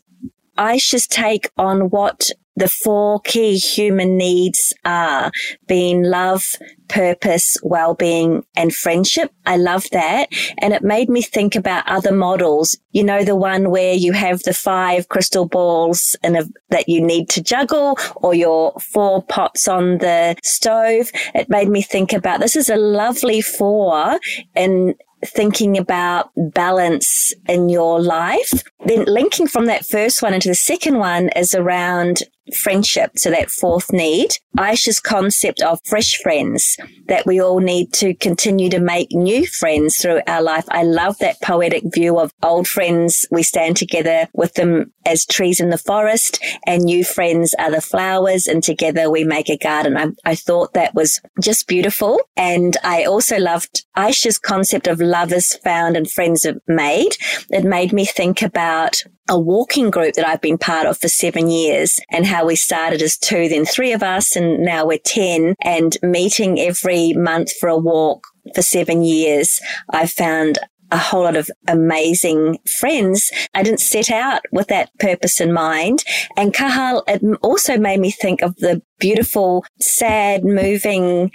[0.57, 5.31] Ayse's take on what the four key human needs are
[5.67, 6.43] being love,
[6.87, 9.31] purpose, well-being and friendship.
[9.45, 10.29] I love that.
[10.57, 12.75] And it made me think about other models.
[12.91, 16.99] You know, the one where you have the five crystal balls in a, that you
[16.99, 21.11] need to juggle or your four pots on the stove.
[21.35, 24.19] It made me think about this is a lovely four
[24.55, 24.95] in
[25.25, 28.63] thinking about balance in your life.
[28.85, 32.23] Then linking from that first one into the second one is around
[32.55, 33.11] friendship.
[33.17, 36.77] So that fourth need, Ayse's concept of fresh friends
[37.07, 40.65] that we all need to continue to make new friends through our life.
[40.69, 43.25] I love that poetic view of old friends.
[43.31, 47.81] We stand together with them as trees in the forest and new friends are the
[47.81, 49.97] flowers and together we make a garden.
[49.97, 52.19] I, I thought that was just beautiful.
[52.35, 57.11] And I also loved Ayse's concept of love is found and friends made.
[57.49, 61.49] It made me think about a walking group that I've been part of for seven
[61.49, 65.55] years and how we started as two, then three of us, and now we're 10
[65.61, 68.25] and meeting every month for a walk
[68.55, 69.59] for seven years.
[69.89, 70.59] I found
[70.91, 73.29] a whole lot of amazing friends.
[73.53, 76.03] I didn't set out with that purpose in mind.
[76.37, 81.31] And Cathal, it also made me think of the beautiful, sad, moving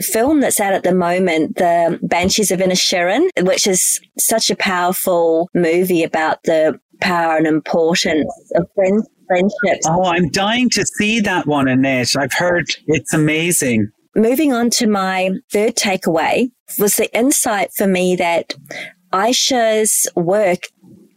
[0.00, 5.48] film that's out at the moment, The Banshees of Inisherin, which is such a powerful
[5.54, 9.86] movie about the power and importance of friends, friendships.
[9.86, 12.16] Oh, I'm dying to see that one, Annette.
[12.16, 13.90] I've heard it's amazing.
[14.16, 18.54] Moving on to my third takeaway was the insight for me that
[19.12, 20.60] Ayse's work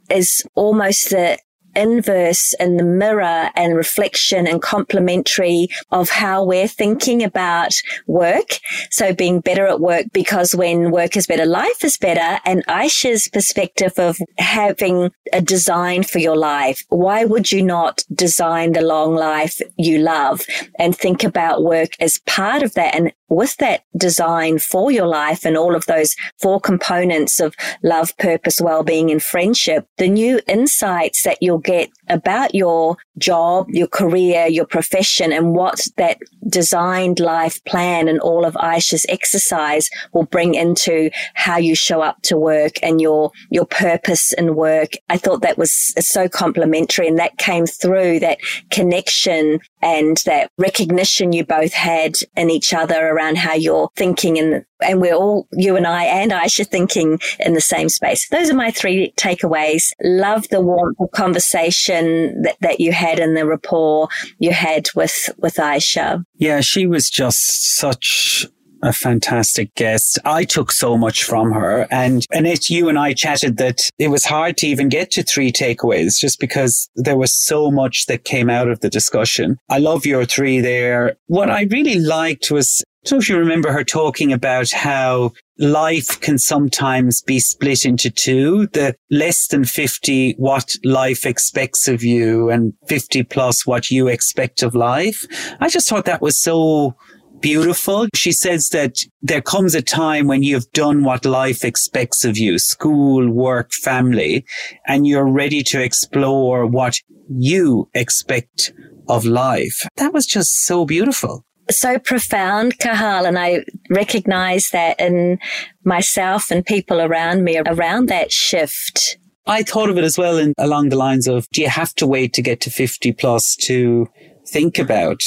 [0.09, 1.38] is almost the
[1.78, 7.73] inverse and the mirror and reflection and complementary of how we're thinking about
[8.07, 8.59] work.
[8.89, 12.41] So being better at work because when work is better, life is better.
[12.43, 16.82] And Ayse's perspective of having a design for your life.
[16.89, 20.41] Why would you not design the long life you love
[20.80, 25.45] and think about work as part of that and with that design for your life
[25.45, 31.23] and all of those four components of love, purpose, well-being and friendship, the new insights
[31.23, 36.17] that you'll get about your job, your career, your profession and what that
[36.47, 42.21] designed life plan and all of Ayse's exercise will bring into how you show up
[42.23, 44.91] to work and your, your purpose in work.
[45.09, 51.34] I thought that was so complimentary and that came through that connection and that recognition
[51.34, 55.76] you both had in each other around how you're thinking and, and we're all, you
[55.76, 58.30] and I and Ayse thinking in the same space.
[58.30, 59.91] Those are my three takeaways.
[60.03, 64.07] Love the warmth of conversation that, that you had and the rapport
[64.39, 66.24] you had with, with Ayse.
[66.36, 68.47] Yeah, she was just such
[68.84, 70.20] a fantastic guest.
[70.24, 74.24] I took so much from her and Annette, you and I chatted that it was
[74.24, 78.51] hard to even get to three takeaways just because there was so much that came
[78.51, 79.57] out of the discussion.
[79.68, 81.18] I love your three there.
[81.26, 86.38] What I really liked was, Know if you remember her talking about how life can
[86.38, 88.68] sometimes be split into two.
[88.68, 94.62] The less than 50, what life expects of you and 50 plus what you expect
[94.62, 95.26] of life.
[95.60, 96.95] I just thought that was so
[97.39, 98.08] beautiful.
[98.14, 102.60] She says that there comes a time when you've done what life expects of you,
[102.60, 104.45] school, work, family,
[104.86, 106.97] and you're ready to explore what
[107.30, 108.74] you expect
[109.08, 109.88] of life.
[109.95, 111.45] That was just so beautiful.
[111.70, 115.39] So profound, Cathal, and I recognize that in
[115.84, 119.18] myself and people around me around that shift.
[119.45, 122.07] I thought of it as well in, along the lines of, do you have to
[122.07, 124.09] wait to get to 50 plus to
[124.45, 125.22] think about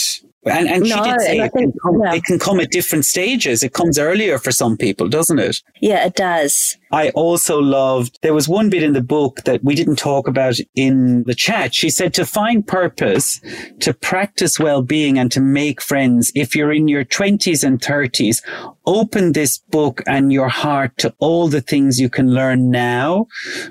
[0.47, 3.05] and, and she no, did say it, think, can come, it can come at different
[3.05, 3.63] stages.
[3.63, 5.59] It comes earlier for some people, doesn't it?
[5.81, 6.77] Yeah, it does.
[6.91, 10.57] I also loved, there was one bit in the book that we didn't talk about
[10.75, 11.75] in the chat.
[11.75, 13.41] She said to find purpose,
[13.81, 16.33] to practice well-being and to make friends.
[16.35, 18.43] If you're in your twenties and thirties,
[18.87, 23.27] open this book and your heart to all the things you can learn now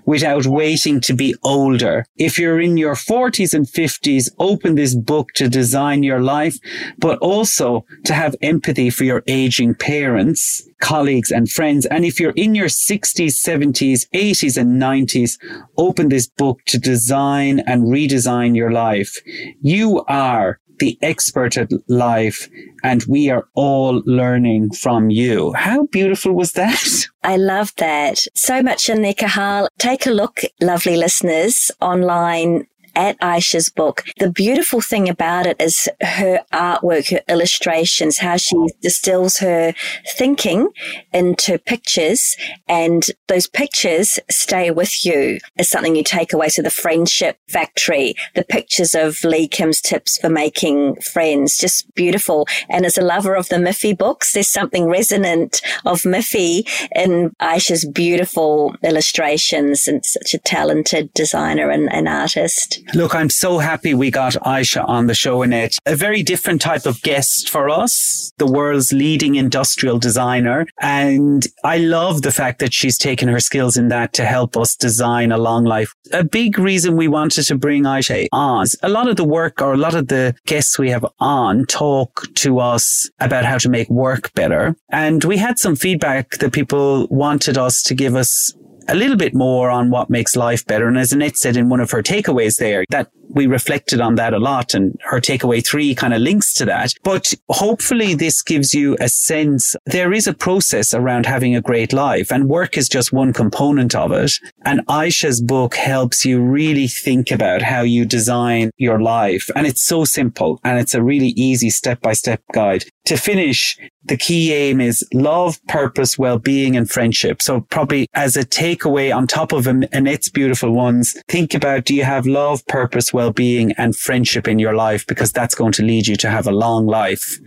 [0.06, 2.06] without waiting to be older.
[2.18, 6.56] If you're in your forties and fifties, open this book to design your life,
[6.98, 11.86] but also to have empathy for your aging parents colleagues and friends.
[11.86, 15.38] And if you're in your 60s, 70s, 80s and 90s,
[15.78, 19.18] open this book to design and redesign your life.
[19.62, 22.50] You are the expert at life
[22.84, 25.54] and we are all learning from you.
[25.54, 26.82] How beautiful was that?
[27.24, 28.26] I love that.
[28.34, 29.68] So much in there, Cathal.
[29.78, 32.66] Take a look, lovely listeners, online
[32.96, 34.04] at Ayse's book.
[34.18, 39.74] The beautiful thing about it is her artwork, her illustrations, how she distills her
[40.18, 40.70] thinking
[41.14, 42.36] into pictures
[42.68, 46.50] and those pictures stay with you as something you take away.
[46.50, 52.48] So the friendship factory, the pictures of Lee Kim's tips for making friends, just beautiful.
[52.70, 57.86] And as a lover of the Miffy books, there's something resonant of Miffy in Ayse's
[57.86, 62.82] beautiful illustrations and such a talented designer and, and artist.
[62.96, 65.74] Look, I'm so happy we got Ayse on the show, Annette.
[65.86, 70.66] A very different type of guest for us, the world's leading industrial designer.
[70.82, 74.76] And I love the fact that she's taken her skills in that to help us
[74.76, 75.94] design a long life.
[76.14, 79.74] A big reason we wanted to bring Ayse on, a lot of the work or
[79.74, 83.90] a lot of the guests we have on talk to us about how to make
[83.90, 84.76] work better.
[84.90, 88.52] And we had some feedback that people wanted us to give us
[88.90, 90.88] a little bit more on what makes life better.
[90.88, 94.34] And as Annette said in one of her takeaways there, that we reflected on that
[94.34, 96.94] a lot and her takeaway three kind of links to that.
[97.04, 101.94] But hopefully this gives you a sense there is a process around having a great
[101.94, 104.32] life and work is just one component of it.
[104.66, 109.50] And Ayse's book helps you really think about how you design your life.
[109.56, 112.86] And it's so simple and it's a really easy step by step guide.
[113.06, 117.42] To finish, the key aim is love, purpose, well-being and friendship.
[117.42, 118.44] So probably as a
[118.80, 123.74] takeaway on top of Annette's beautiful ones, think about do you have love, purpose, well-being
[123.74, 126.86] and friendship in your life because that's going to lead you to have a long
[126.86, 127.40] life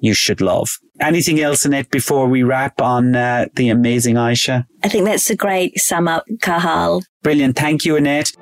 [0.00, 0.78] you should love.
[1.00, 4.64] Anything else, Annette, before we wrap on uh, the amazing Ayse?
[4.82, 7.02] I think that's a great sum up, Cathal.
[7.22, 7.56] Brilliant.
[7.56, 8.32] Thank you, Annette.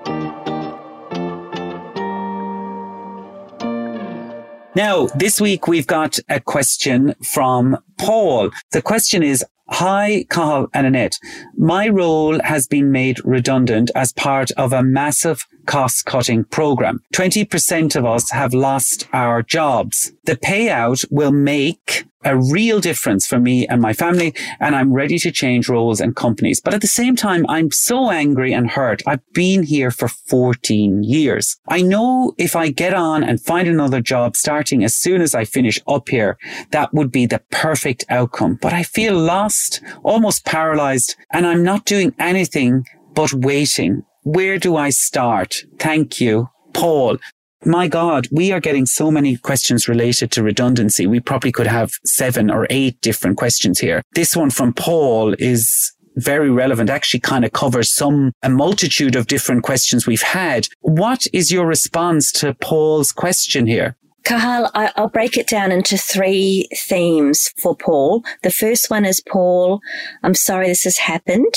[4.76, 8.50] Now, this week we've got a question from Paul.
[8.72, 11.18] The question is, Hi, Cathal and Annette.
[11.56, 17.00] My role has been made redundant as part of a massive cost cutting program.
[17.14, 20.12] 20% of us have lost our jobs.
[20.24, 25.18] The payout will make a real difference for me and my family, and I'm ready
[25.18, 26.60] to change roles and companies.
[26.60, 29.02] But at the same time, I'm so angry and hurt.
[29.06, 31.56] I've been here for 14 years.
[31.68, 35.44] I know if I get on and find another job starting as soon as I
[35.44, 36.38] finish up here,
[36.70, 38.58] that would be the perfect outcome.
[38.60, 44.04] But I feel lost, almost paralyzed, and I'm not doing anything but waiting.
[44.22, 45.64] Where do I start?
[45.78, 46.48] Thank you.
[46.72, 47.18] Paul,
[47.66, 51.06] my God, we are getting so many questions related to redundancy.
[51.06, 54.02] We probably could have seven or eight different questions here.
[54.14, 59.26] This one from Paul is very relevant, actually kind of covers some, a multitude of
[59.26, 60.68] different questions we've had.
[60.80, 63.96] What is your response to Paul's question here?
[64.24, 68.24] Cathal, I, will break it down into three themes for Paul.
[68.42, 69.80] The first one is Paul,
[70.22, 71.54] I'm sorry this has happened.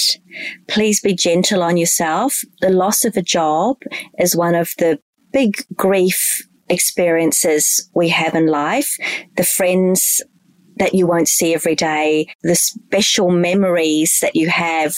[0.68, 2.42] Please be gentle on yourself.
[2.60, 3.78] The loss of a job
[4.20, 5.00] is one of the
[5.32, 8.98] big grief experiences we have in life.
[9.36, 10.22] The friends
[10.80, 14.94] that you won't see every day, the special memories that you have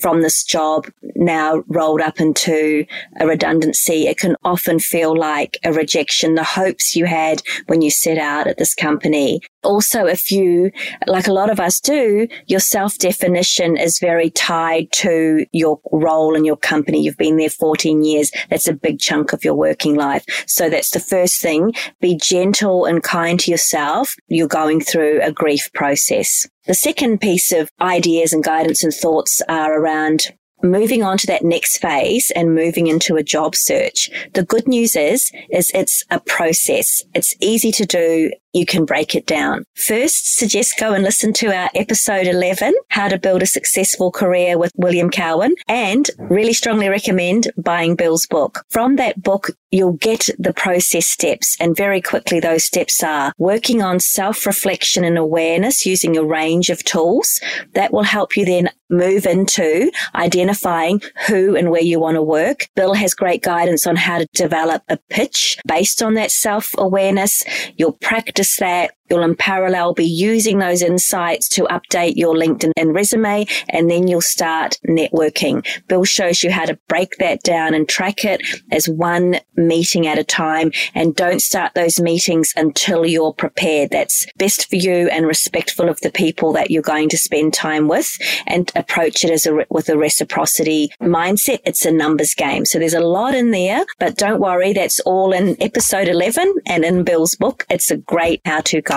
[0.00, 2.84] from this job now rolled up into
[3.20, 4.06] a redundancy.
[4.06, 6.34] It can often feel like a rejection.
[6.34, 9.40] The hopes you had when you set out at this company.
[9.62, 10.70] Also, if you,
[11.06, 16.36] like a lot of us do, your self definition is very tied to your role
[16.36, 17.02] in your company.
[17.02, 18.30] You've been there 14 years.
[18.48, 20.24] That's a big chunk of your working life.
[20.46, 21.72] So that's the first thing.
[22.00, 24.14] Be gentle and kind to yourself.
[24.28, 26.46] You're going through a grief process.
[26.66, 31.44] The second piece of ideas and guidance and thoughts are around moving on to that
[31.44, 34.10] next phase and moving into a job search.
[34.34, 37.02] The good news is, is it's a process.
[37.14, 39.64] It's easy to do you can break it down.
[39.74, 44.56] First, suggest go and listen to our episode 11, How to Build a Successful Career
[44.56, 48.64] with William Cowan, and really strongly recommend buying Bill's book.
[48.70, 53.82] From that book, you'll get the process steps and very quickly those steps are working
[53.82, 57.40] on self-reflection and awareness using a range of tools
[57.74, 62.68] that will help you then move into identifying who and where you want to work.
[62.76, 67.42] Bill has great guidance on how to develop a pitch based on that self-awareness.
[67.76, 72.94] You'll practice that You'll in parallel be using those insights to update your LinkedIn and
[72.94, 75.64] resume, and then you'll start networking.
[75.86, 78.42] Bill shows you how to break that down and track it
[78.72, 83.90] as one meeting at a time, and don't start those meetings until you're prepared.
[83.90, 87.88] That's best for you and respectful of the people that you're going to spend time
[87.88, 91.60] with, and approach it as a with a reciprocity mindset.
[91.64, 95.32] It's a numbers game, so there's a lot in there, but don't worry, that's all
[95.32, 97.64] in episode 11 and in Bill's book.
[97.70, 98.95] It's a great how-to guide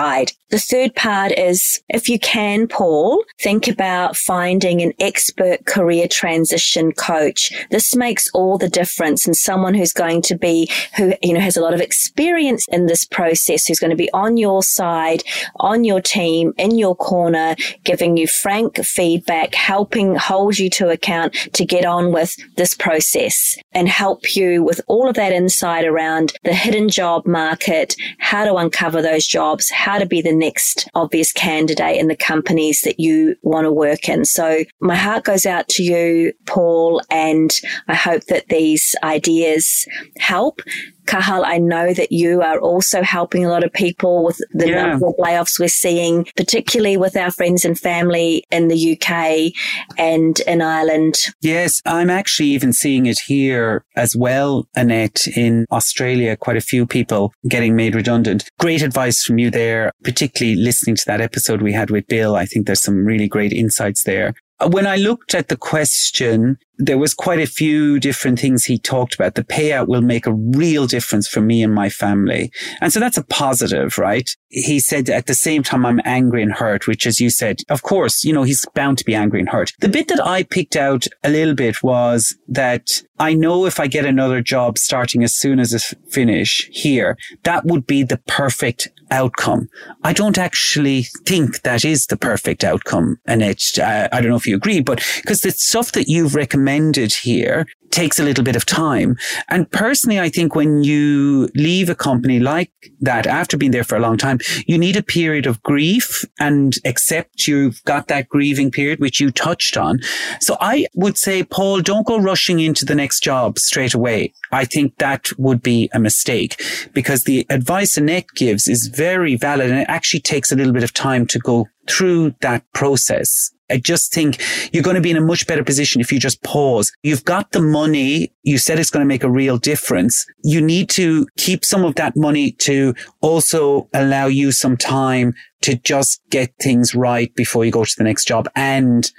[0.50, 6.90] The third part is if you can, Paul, think about finding an expert career transition
[6.90, 7.52] coach.
[7.70, 11.56] This makes all the difference and someone who's going to be, who, you know, has
[11.56, 15.22] a lot of experience in this process, who's going to be on your side,
[15.60, 21.32] on your team, in your corner, giving you frank feedback, helping hold you to account
[21.52, 26.32] to get on with this process and help you with all of that insight around
[26.42, 31.32] the hidden job market, how to uncover those jobs, how to be the next obvious
[31.32, 34.24] candidate in the companies that you want to work in.
[34.24, 39.86] So my heart goes out to you, Paul, and I hope that these ideas
[40.18, 40.60] help.
[41.06, 44.86] Cathal, I know that you are also helping a lot of people with the yeah.
[44.86, 49.52] number of layoffs we're seeing, particularly with our friends and family in the UK
[49.98, 51.16] and in Ireland.
[51.40, 56.86] Yes, I'm actually even seeing it here as well, Annette, in Australia, quite a few
[56.86, 58.48] people getting made redundant.
[58.58, 62.36] Great advice from you there, particularly listening to that episode we had with Bill.
[62.36, 64.34] I think there's some really great insights there.
[64.66, 69.14] When I looked at the question, there was quite a few different things he talked
[69.14, 69.34] about.
[69.34, 72.50] The payout will make a real difference for me and my family.
[72.80, 74.28] And so that's a positive, right?
[74.48, 77.82] He said at the same time, I'm angry and hurt, which as you said, of
[77.82, 79.72] course, you know, he's bound to be angry and hurt.
[79.80, 83.86] The bit that I picked out a little bit was that I know if I
[83.86, 85.78] get another job starting as soon as I
[86.10, 89.68] finish here, that would be the perfect outcome.
[90.04, 93.18] I don't actually think that is the perfect outcome.
[93.26, 96.34] And it's, uh, I don't know if you agree, but because the stuff that you've
[96.34, 99.16] recommended recommended takes a little bit of time.
[99.48, 102.70] And personally, I think when you leave a company like
[103.00, 106.74] that after being there for a long time, you need a period of grief and
[106.84, 110.00] accept you've got that grieving period, which you touched on.
[110.40, 114.32] So I would say, Paul, don't go rushing into the next job straight away.
[114.52, 116.62] I think that would be a mistake
[116.92, 120.84] because the advice Annette gives is very valid and it actually takes a little bit
[120.84, 123.52] of time to go through that process.
[123.70, 124.42] I just think
[124.72, 126.92] you're going to be in a much better position if you just pause.
[127.02, 128.32] You've got the money.
[128.42, 130.26] You said it's going to make a real difference.
[130.42, 135.76] You need to keep some of that money to also allow you some time to
[135.76, 139.10] just get things right before you go to the next job and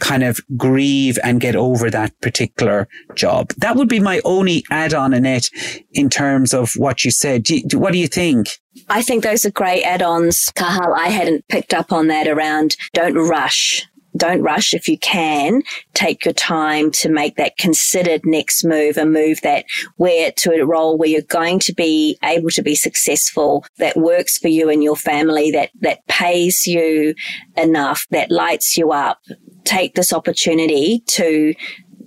[0.00, 3.50] kind of grieve and get over that particular job.
[3.58, 5.50] That would be my only add on in it
[5.92, 7.42] in terms of what you said.
[7.42, 8.60] Do you, what do you think?
[8.88, 10.94] I think those are great add ons, Cathal.
[10.94, 13.84] I hadn't picked up on that around don't rush
[14.16, 15.62] don't rush if you can.
[15.94, 19.64] Take your time to make that considered next move, a move that
[19.96, 24.38] where to a role where you're going to be able to be successful, that works
[24.38, 27.14] for you and your family, that, that pays you
[27.56, 29.20] enough, that lights you up.
[29.64, 31.54] Take this opportunity to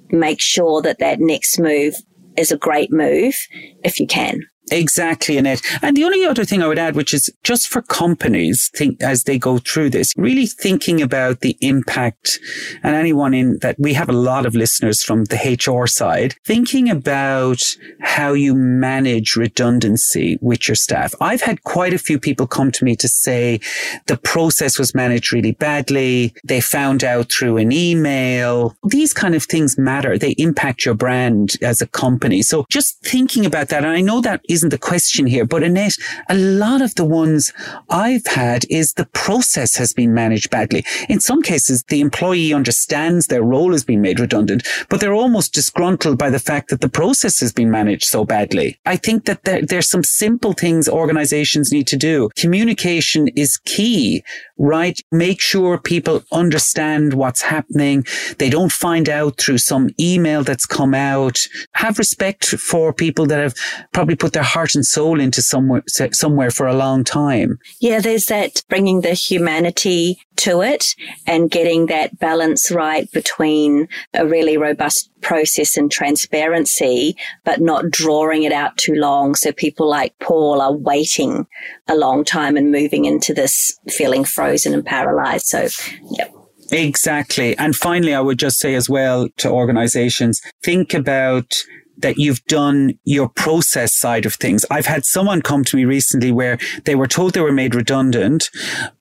[0.09, 1.95] make sure that that next move
[2.37, 3.35] is a great move
[3.83, 4.41] if you can.
[4.71, 5.61] Exactly, Annette.
[5.81, 9.25] And the only other thing I would add, which is just for companies think as
[9.25, 12.39] they go through this, really thinking about the impact
[12.81, 16.89] and anyone in that we have a lot of listeners from the HR side, thinking
[16.89, 17.61] about
[17.99, 21.13] how you manage redundancy with your staff.
[21.19, 23.59] I've had quite a few people come to me to say
[24.07, 26.33] the process was managed really badly.
[26.45, 28.75] They found out through an email.
[28.85, 30.17] These kind of things matter.
[30.17, 32.41] They impact your brand as a company.
[32.41, 33.83] So just thinking about that.
[33.83, 35.43] And I know that is isn't the question here.
[35.43, 35.97] But Annette,
[36.29, 37.51] a lot of the ones
[37.89, 40.85] I've had is the process has been managed badly.
[41.09, 45.53] In some cases, the employee understands their role has been made redundant, but they're almost
[45.53, 48.79] disgruntled by the fact that the process has been managed so badly.
[48.85, 52.29] I think that there, there's some simple things organizations need to do.
[52.35, 54.23] Communication is key,
[54.61, 54.99] right?
[55.11, 58.05] Make sure people understand what's happening.
[58.37, 61.39] They don't find out through some email that's come out.
[61.73, 63.55] Have respect for people that have
[63.91, 67.57] probably put their heart and soul into somewhere, somewhere for a long time.
[67.79, 70.95] Yeah, there's that bringing the humanity to it
[71.27, 78.43] and getting that balance right between a really robust process and transparency, but not drawing
[78.43, 79.35] it out too long.
[79.35, 81.47] So people like Paul are waiting
[81.87, 85.47] a long time and moving into this feeling frozen and paralyzed.
[85.47, 85.67] So,
[86.11, 86.33] yep.
[86.71, 87.57] Exactly.
[87.57, 91.63] And finally, I would just say as well to organizations, think about
[91.97, 94.65] that you've done your process side of things.
[94.71, 98.49] I've had someone come to me recently where they were told they were made redundant,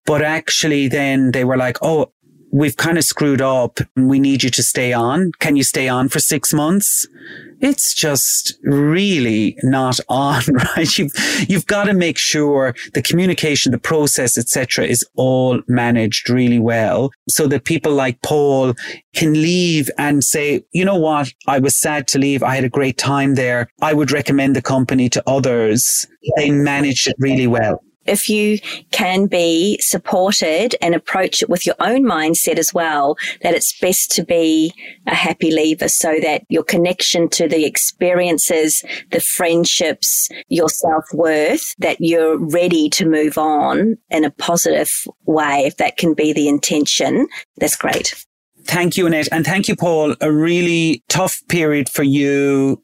[0.04, 2.12] but actually then they were like, Oh,
[2.52, 5.32] we've kind of screwed up and we need you to stay on.
[5.38, 7.06] Can you stay on for six months?
[7.60, 10.42] It's just really not on,
[10.76, 10.98] right?
[10.98, 11.12] You've,
[11.48, 17.10] you've got to make sure the communication, the process, etc., is all managed really well
[17.28, 18.74] so that people like Paul
[19.14, 21.32] can leave and say, you know what?
[21.46, 22.42] I was sad to leave.
[22.42, 23.68] I had a great time there.
[23.82, 26.06] I would recommend the company to others.
[26.36, 28.58] They managed it really well if you
[28.90, 34.10] can be supported and approach it with your own mindset as well, that it's best
[34.12, 34.72] to be
[35.06, 41.74] a happy leaver so that your connection to the experiences, the friendships, your self worth,
[41.78, 44.90] that you're ready to move on in a positive
[45.26, 45.64] way.
[45.66, 47.28] If that can be the intention,
[47.58, 48.24] that's great.
[48.64, 49.28] Thank you, Annette.
[49.32, 50.14] And thank you, Paul.
[50.20, 52.82] A really tough period for you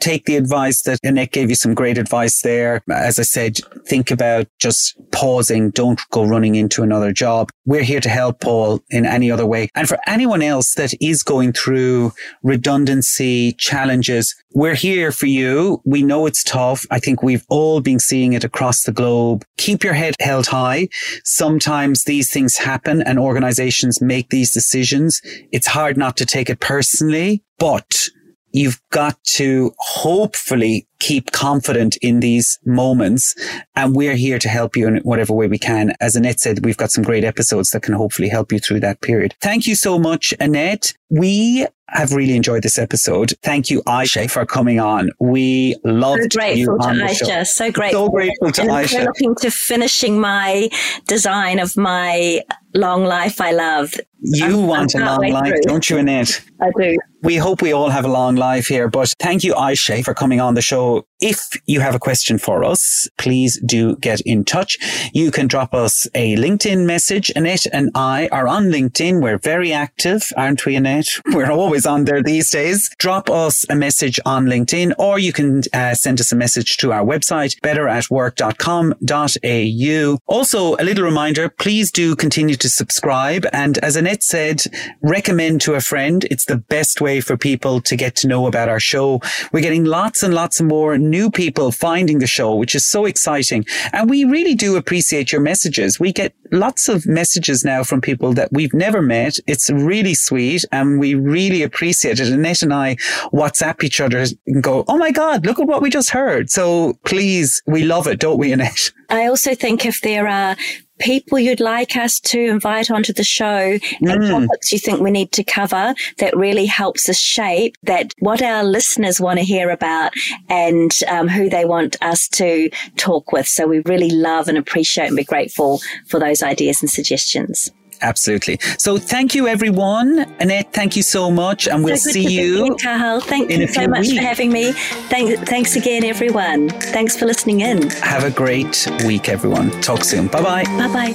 [0.00, 2.82] take the advice that Annette gave you some great advice there.
[2.90, 5.70] As I said, think about just pausing.
[5.70, 7.50] Don't go running into another job.
[7.66, 9.68] We're here to help Paul in any other way.
[9.74, 12.12] And for anyone else that is going through
[12.42, 15.80] redundancy challenges, we're here for you.
[15.84, 16.86] We know it's tough.
[16.90, 19.44] I think we've all been seeing it across the globe.
[19.58, 20.88] Keep your head held high.
[21.24, 25.20] Sometimes these things happen and organizations make these decisions.
[25.52, 28.08] It's hard not to take it personally, but
[28.52, 33.34] you've got to hopefully keep confident in these moments.
[33.74, 35.94] And we're here to help you in whatever way we can.
[36.00, 39.00] As Annette said, we've got some great episodes that can hopefully help you through that
[39.00, 39.34] period.
[39.40, 40.92] Thank you so much, Annette.
[41.08, 43.32] We have really enjoyed this episode.
[43.42, 45.10] Thank you, Ayse, for coming on.
[45.18, 47.26] We loved so you on to Ayse.
[47.26, 47.44] Show.
[47.44, 48.06] So grateful.
[48.06, 48.94] So grateful to and Ayse.
[48.94, 50.68] We're looking to finishing my
[51.08, 52.42] design of my
[52.74, 53.92] long life I love.
[54.20, 55.60] You I'm, want I'm a long life, through.
[55.62, 56.40] don't you, Annette?
[56.62, 56.96] I do.
[57.22, 60.40] We hope we all have a long life here, but thank you, Ayse, for coming
[60.40, 60.89] on the show.
[61.20, 64.78] If you have a question for us, please do get in touch.
[65.12, 67.30] You can drop us a LinkedIn message.
[67.36, 69.22] Annette and I are on LinkedIn.
[69.22, 71.08] We're very active, aren't we, Annette?
[71.34, 72.88] We're always on there these days.
[72.98, 76.90] Drop us a message on LinkedIn or you can uh, send us a message to
[76.92, 80.18] our website, betteratwork.com.au.
[80.26, 83.44] Also, a little reminder, please do continue to subscribe.
[83.52, 84.62] And as Annette said,
[85.02, 86.24] recommend to a friend.
[86.30, 89.20] It's the best way for people to get to know about our show.
[89.52, 93.64] We're getting lots and lots more new people finding the show, which is so exciting.
[93.92, 95.98] And we really do appreciate your messages.
[95.98, 99.38] We get lots of messages now from people that we've never met.
[99.46, 102.28] It's really sweet and we really appreciate it.
[102.28, 102.96] Annette and I
[103.32, 106.50] WhatsApp each other and go, Oh my God, look at what we just heard.
[106.50, 108.92] So please, we love it, don't we, Annette?
[109.08, 110.56] I also think if there are
[111.00, 114.12] people you'd like us to invite onto the show mm.
[114.12, 118.42] and topics you think we need to cover that really helps us shape that what
[118.42, 120.12] our listeners want to hear about
[120.48, 123.46] and um, who they want us to talk with.
[123.46, 127.70] So we really love and appreciate and be grateful for those ideas and suggestions.
[128.02, 128.58] Absolutely.
[128.78, 130.20] So thank you, everyone.
[130.40, 131.68] Annette, thank you so much.
[131.68, 132.76] And we'll so see you.
[132.82, 133.20] Carl.
[133.20, 134.14] Thank you so much weeks.
[134.14, 134.72] for having me.
[134.72, 136.68] Thank, thanks again, everyone.
[136.68, 137.90] Thanks for listening in.
[137.90, 139.70] Have a great week, everyone.
[139.82, 140.28] Talk soon.
[140.28, 140.64] Bye bye.
[140.64, 141.12] Bye bye.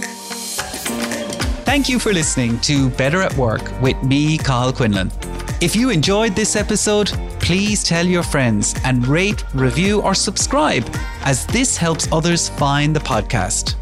[1.66, 5.12] Thank you for listening to Better at Work with me, Carl Quinlan.
[5.62, 7.08] If you enjoyed this episode,
[7.40, 10.86] please tell your friends and rate, review, or subscribe,
[11.24, 13.76] as this helps others find the podcast.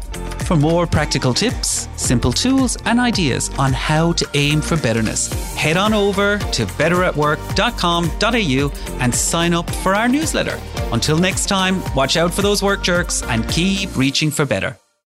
[0.44, 5.78] For more practical tips, simple tools, and ideas on how to aim for betterness, head
[5.78, 10.60] on over to betteratwork.com.au and sign up for our newsletter.
[10.92, 14.76] Until next time, watch out for those work jerks and keep reaching for better.